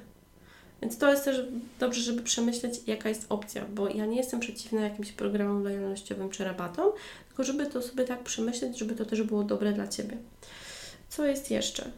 Więc 0.81 0.97
to 0.97 1.11
jest 1.11 1.25
też 1.25 1.45
dobrze, 1.79 2.01
żeby 2.01 2.21
przemyśleć, 2.21 2.81
jaka 2.87 3.09
jest 3.09 3.25
opcja, 3.29 3.65
bo 3.65 3.89
ja 3.89 4.05
nie 4.05 4.17
jestem 4.17 4.39
przeciwna 4.39 4.81
jakimś 4.81 5.11
programom 5.11 5.63
lojalnościowym 5.63 6.29
czy 6.29 6.43
rabatom, 6.43 6.91
tylko 7.27 7.43
żeby 7.43 7.65
to 7.65 7.81
sobie 7.81 8.03
tak 8.03 8.23
przemyśleć, 8.23 8.77
żeby 8.77 8.95
to 8.95 9.05
też 9.05 9.23
było 9.23 9.43
dobre 9.43 9.73
dla 9.73 9.87
Ciebie. 9.87 10.17
Co 11.09 11.25
jest 11.25 11.51
jeszcze? 11.51 11.91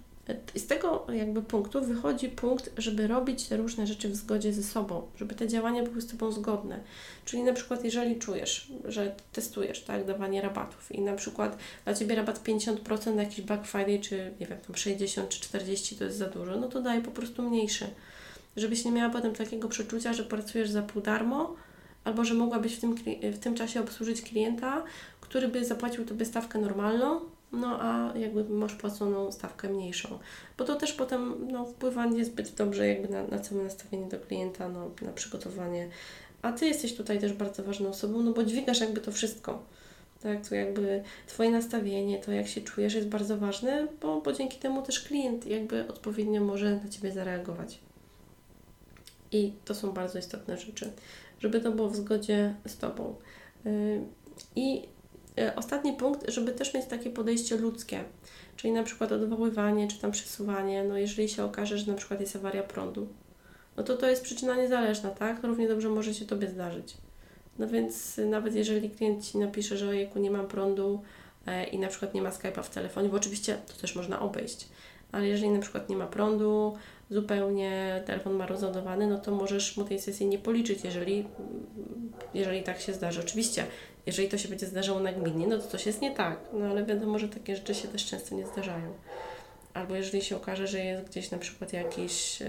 Z 0.55 0.67
tego 0.67 1.07
jakby 1.13 1.41
punktu 1.41 1.85
wychodzi 1.85 2.29
punkt, 2.29 2.71
żeby 2.77 3.07
robić 3.07 3.47
te 3.47 3.57
różne 3.57 3.87
rzeczy 3.87 4.09
w 4.09 4.15
zgodzie 4.15 4.53
ze 4.53 4.63
sobą, 4.63 5.07
żeby 5.17 5.35
te 5.35 5.47
działania 5.47 5.83
były 5.83 6.01
z 6.01 6.07
Tobą 6.07 6.31
zgodne. 6.31 6.79
Czyli 7.25 7.43
na 7.43 7.53
przykład 7.53 7.83
jeżeli 7.83 8.15
czujesz, 8.15 8.71
że 8.85 9.15
testujesz 9.33 9.83
tak, 9.83 10.05
dawanie 10.05 10.41
rabatów 10.41 10.91
i 10.91 11.01
na 11.01 11.13
przykład 11.13 11.57
dla 11.83 11.93
Ciebie 11.93 12.15
rabat 12.15 12.43
50% 12.43 13.15
na 13.15 13.23
jakiś 13.23 13.41
Black 13.41 13.65
Friday, 13.65 13.99
czy 13.99 14.33
nie 14.39 14.45
wiem, 14.45 14.57
tam 14.67 14.75
60 14.75 15.29
czy 15.29 15.41
40 15.41 15.95
to 15.95 16.03
jest 16.03 16.17
za 16.17 16.27
dużo, 16.27 16.59
no 16.59 16.67
to 16.67 16.81
daj 16.81 17.01
po 17.01 17.11
prostu 17.11 17.49
mniejszy 17.49 17.85
żebyś 18.57 18.85
nie 18.85 18.91
miała 18.91 19.13
potem 19.13 19.35
takiego 19.35 19.69
przeczucia, 19.69 20.13
że 20.13 20.23
pracujesz 20.23 20.69
za 20.69 20.81
pół 20.81 21.01
darmo, 21.01 21.55
albo 22.03 22.25
że 22.25 22.33
mogłabyś 22.33 22.75
w 22.75 22.79
tym, 22.79 22.95
w 23.21 23.39
tym 23.39 23.55
czasie 23.55 23.79
obsłużyć 23.79 24.21
klienta, 24.21 24.83
który 25.21 25.47
by 25.47 25.65
zapłacił 25.65 26.05
Tobie 26.05 26.25
stawkę 26.25 26.59
normalną, 26.59 27.21
no 27.53 27.81
a 27.81 28.17
jakby 28.17 28.43
masz 28.43 28.75
płaconą 28.75 29.31
stawkę 29.31 29.69
mniejszą. 29.69 30.19
Bo 30.57 30.65
to 30.65 30.75
też 30.75 30.93
potem 30.93 31.47
no, 31.51 31.65
wpływa 31.65 32.05
niezbyt 32.05 32.55
dobrze 32.55 32.87
jakby 32.87 33.09
na, 33.09 33.27
na 33.27 33.39
całe 33.39 33.63
nastawienie 33.63 34.09
do 34.09 34.19
klienta, 34.19 34.69
no, 34.69 34.91
na 35.01 35.11
przygotowanie. 35.11 35.89
A 36.41 36.51
Ty 36.51 36.65
jesteś 36.65 36.95
tutaj 36.95 37.19
też 37.19 37.33
bardzo 37.33 37.63
ważną 37.63 37.89
osobą, 37.89 38.21
no 38.21 38.33
bo 38.33 38.43
dźwigasz 38.43 38.79
jakby 38.79 39.01
to 39.01 39.11
wszystko. 39.11 39.63
Tak, 40.23 40.47
to 40.47 40.55
jakby 40.55 41.03
Twoje 41.27 41.51
nastawienie, 41.51 42.19
to 42.19 42.31
jak 42.31 42.47
się 42.47 42.61
czujesz 42.61 42.93
jest 42.93 43.07
bardzo 43.07 43.37
ważne, 43.37 43.87
bo, 44.01 44.21
bo 44.21 44.33
dzięki 44.33 44.57
temu 44.57 44.81
też 44.81 44.99
klient 44.99 45.45
jakby 45.45 45.87
odpowiednio 45.87 46.41
może 46.41 46.79
na 46.83 46.89
Ciebie 46.89 47.11
zareagować. 47.11 47.79
I 49.31 49.53
to 49.65 49.75
są 49.75 49.91
bardzo 49.91 50.19
istotne 50.19 50.57
rzeczy, 50.57 50.91
żeby 51.39 51.59
to 51.59 51.71
było 51.71 51.89
w 51.89 51.95
zgodzie 51.95 52.55
z 52.65 52.77
Tobą. 52.77 53.15
Yy, 53.65 54.01
I 54.55 54.87
ostatni 55.55 55.93
punkt, 55.93 56.31
żeby 56.31 56.51
też 56.51 56.73
mieć 56.73 56.85
takie 56.85 57.09
podejście 57.09 57.57
ludzkie, 57.57 58.03
czyli 58.55 58.73
na 58.73 58.83
przykład 58.83 59.11
odwoływanie 59.11 59.87
czy 59.87 59.99
tam 59.99 60.11
przesuwanie, 60.11 60.83
no 60.83 60.97
jeżeli 60.97 61.29
się 61.29 61.43
okaże, 61.43 61.77
że 61.77 61.91
na 61.91 61.97
przykład 61.97 62.21
jest 62.21 62.35
awaria 62.35 62.63
prądu, 62.63 63.07
no 63.77 63.83
to 63.83 63.97
to 63.97 64.09
jest 64.09 64.23
przyczyna 64.23 64.55
niezależna, 64.55 65.09
tak? 65.09 65.43
Równie 65.43 65.67
dobrze 65.67 65.89
może 65.89 66.13
się 66.13 66.25
Tobie 66.25 66.47
zdarzyć. 66.47 66.97
No 67.59 67.67
więc 67.67 68.17
nawet 68.17 68.55
jeżeli 68.55 68.89
klient 68.89 69.25
Ci 69.25 69.37
napisze, 69.37 69.77
że 69.77 69.87
ojejku, 69.87 70.19
nie 70.19 70.31
mam 70.31 70.47
prądu 70.47 71.01
e, 71.47 71.63
i 71.63 71.79
na 71.79 71.87
przykład 71.87 72.13
nie 72.13 72.21
ma 72.21 72.29
Skype'a 72.29 72.63
w 72.63 72.69
telefonie, 72.69 73.09
bo 73.09 73.17
oczywiście 73.17 73.57
to 73.67 73.81
też 73.81 73.95
można 73.95 74.19
obejść, 74.19 74.67
ale 75.11 75.27
jeżeli 75.27 75.49
na 75.51 75.59
przykład 75.59 75.89
nie 75.89 75.95
ma 75.95 76.07
prądu, 76.07 76.77
zupełnie 77.09 78.03
telefon 78.05 78.33
ma 78.33 78.45
rozładowany, 78.45 79.07
no 79.07 79.17
to 79.17 79.31
możesz 79.31 79.77
mu 79.77 79.83
tej 79.83 79.99
sesji 79.99 80.25
nie 80.25 80.39
policzyć, 80.39 80.83
jeżeli, 80.83 81.25
jeżeli 82.33 82.63
tak 82.63 82.81
się 82.81 82.93
zdarzy. 82.93 83.19
Oczywiście, 83.19 83.65
jeżeli 84.05 84.29
to 84.29 84.37
się 84.37 84.49
będzie 84.49 84.65
zdarzało 84.65 84.99
nagminnie, 84.99 85.47
no 85.47 85.57
to 85.57 85.67
coś 85.67 85.85
jest 85.85 86.01
nie 86.01 86.11
tak, 86.11 86.37
no 86.53 86.65
ale 86.65 86.85
wiadomo, 86.85 87.19
że 87.19 87.29
takie 87.29 87.55
rzeczy 87.55 87.75
się 87.75 87.87
też 87.87 88.05
często 88.05 88.35
nie 88.35 88.45
zdarzają. 88.45 88.93
Albo 89.73 89.95
jeżeli 89.95 90.23
się 90.23 90.35
okaże, 90.35 90.67
że 90.67 90.79
jest 90.79 91.03
gdzieś 91.03 91.31
na 91.31 91.37
przykład 91.37 91.73
jakiś 91.73 92.39
yy, 92.39 92.47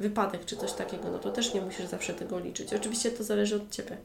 wypadek 0.00 0.44
czy 0.44 0.56
coś 0.56 0.72
takiego, 0.72 1.10
no 1.10 1.18
to 1.18 1.30
też 1.30 1.54
nie 1.54 1.60
musisz 1.60 1.86
zawsze 1.86 2.14
tego 2.14 2.38
liczyć. 2.38 2.74
Oczywiście 2.74 3.10
to 3.10 3.24
zależy 3.24 3.56
od 3.56 3.70
Ciebie. 3.70 3.96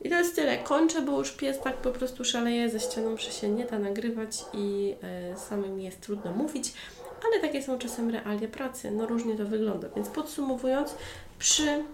I 0.00 0.08
to 0.08 0.14
jest 0.14 0.36
tyle. 0.36 0.58
Kończę, 0.58 1.02
bo 1.02 1.18
już 1.18 1.32
pies 1.32 1.60
tak 1.60 1.76
po 1.76 1.90
prostu 1.90 2.24
szaleje 2.24 2.70
ze 2.70 2.80
ścianą, 2.80 3.16
że 3.16 3.30
się 3.30 3.48
nie 3.48 3.64
da 3.64 3.78
nagrywać 3.78 4.44
i 4.54 4.88
yy, 4.88 5.38
samym 5.48 5.80
jest 5.80 6.00
trudno 6.00 6.32
mówić 6.32 6.72
ale 7.24 7.40
takie 7.40 7.62
są 7.62 7.78
czasem 7.78 8.10
realia 8.10 8.48
pracy. 8.48 8.90
No 8.90 9.06
różnie 9.06 9.36
to 9.36 9.44
wygląda. 9.44 9.88
Więc 9.96 10.08
podsumowując, 10.08 10.94
przy 11.38 11.84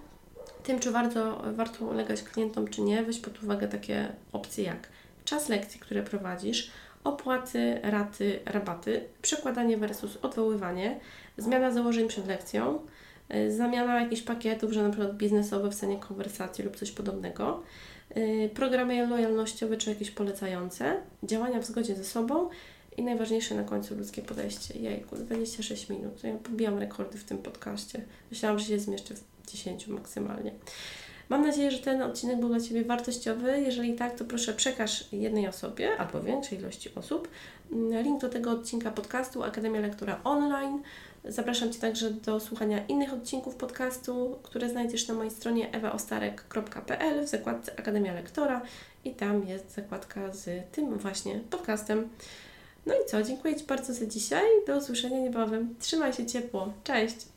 tym, 0.67 0.79
czy 0.79 0.91
warto, 0.91 1.43
warto 1.53 1.85
ulegać 1.85 2.23
klientom, 2.23 2.69
czy 2.69 2.81
nie, 2.81 3.03
weź 3.03 3.19
pod 3.19 3.43
uwagę 3.43 3.69
takie 3.69 4.13
opcje 4.33 4.65
jak 4.65 4.89
czas 5.25 5.49
lekcji, 5.49 5.81
które 5.81 6.03
prowadzisz, 6.03 6.71
opłaty, 7.05 7.81
raty, 7.83 8.41
rabaty, 8.45 9.05
przekładanie 9.23 9.77
versus 9.77 10.19
odwoływanie, 10.23 11.01
zmiana 11.39 11.71
założeń 11.71 12.09
przed 12.09 12.27
lekcją, 12.27 12.81
y, 13.35 13.53
zamiana 13.53 14.01
jakichś 14.01 14.23
pakietów, 14.23 14.73
że 14.73 14.83
na 14.83 14.91
przykład 14.91 15.17
biznesowe 15.17 15.71
w 15.71 15.75
cenie 15.75 15.97
konwersacji 15.97 16.65
lub 16.65 16.77
coś 16.77 16.93
podobnego, 16.93 17.63
y, 18.17 18.51
programy 18.55 19.07
lojalnościowe 19.07 19.77
czy 19.77 19.91
jakieś 19.91 20.11
polecające, 20.11 20.97
działania 21.23 21.61
w 21.61 21.67
zgodzie 21.67 21.95
ze 21.95 22.05
sobą 22.05 22.49
i 22.97 23.03
najważniejsze 23.03 23.55
na 23.55 23.65
końcu 23.65 23.95
ludzkie 23.95 24.23
podejście. 24.23 24.79
Jejku, 24.79 25.17
26 25.17 25.89
minut. 25.89 26.25
Ja 26.25 26.35
pobijam 26.35 26.79
rekordy 26.79 27.19
w 27.19 27.25
tym 27.25 27.39
podcaście. 27.39 28.05
Myślałam, 28.31 28.59
że 28.59 28.65
się 28.65 28.79
zmieszczę 28.79 29.15
w 29.15 29.36
10 29.47 29.89
maksymalnie. 29.89 30.53
Mam 31.29 31.47
nadzieję, 31.47 31.71
że 31.71 31.79
ten 31.79 32.03
odcinek 32.03 32.41
był 32.41 32.49
dla 32.49 32.61
Ciebie 32.61 32.85
wartościowy. 32.85 33.61
Jeżeli 33.61 33.95
tak, 33.95 34.19
to 34.19 34.25
proszę 34.25 34.53
przekaż 34.53 35.13
jednej 35.13 35.49
osobie 35.49 35.97
albo 35.99 36.21
większej 36.21 36.59
ilości 36.59 36.91
osób 36.95 37.29
link 38.03 38.21
do 38.21 38.29
tego 38.29 38.51
odcinka 38.51 38.91
podcastu 38.91 39.43
Akademia 39.43 39.81
Lektora 39.81 40.21
Online. 40.25 40.83
Zapraszam 41.25 41.73
Cię 41.73 41.81
także 41.81 42.11
do 42.11 42.41
słuchania 42.41 42.87
innych 42.87 43.13
odcinków 43.13 43.55
podcastu, 43.55 44.39
które 44.43 44.69
znajdziesz 44.69 45.09
na 45.09 45.15
mojej 45.15 45.31
stronie 45.31 45.73
ewaostarek.pl 45.73 47.25
w 47.25 47.29
zakładce 47.29 47.79
Akademia 47.79 48.15
Lektora 48.15 48.63
i 49.05 49.11
tam 49.11 49.49
jest 49.49 49.75
zakładka 49.75 50.33
z 50.33 50.73
tym 50.73 50.99
właśnie 50.99 51.41
podcastem. 51.51 52.09
No 52.87 52.95
i 52.95 53.11
co, 53.11 53.23
dziękuję 53.23 53.57
Ci 53.57 53.65
bardzo 53.65 53.95
za 53.95 54.07
dzisiaj. 54.07 54.45
Do 54.67 54.77
usłyszenia 54.77 55.21
niebawem. 55.21 55.75
Trzymaj 55.81 56.13
się 56.13 56.27
ciepło. 56.27 56.73
Cześć! 56.85 57.36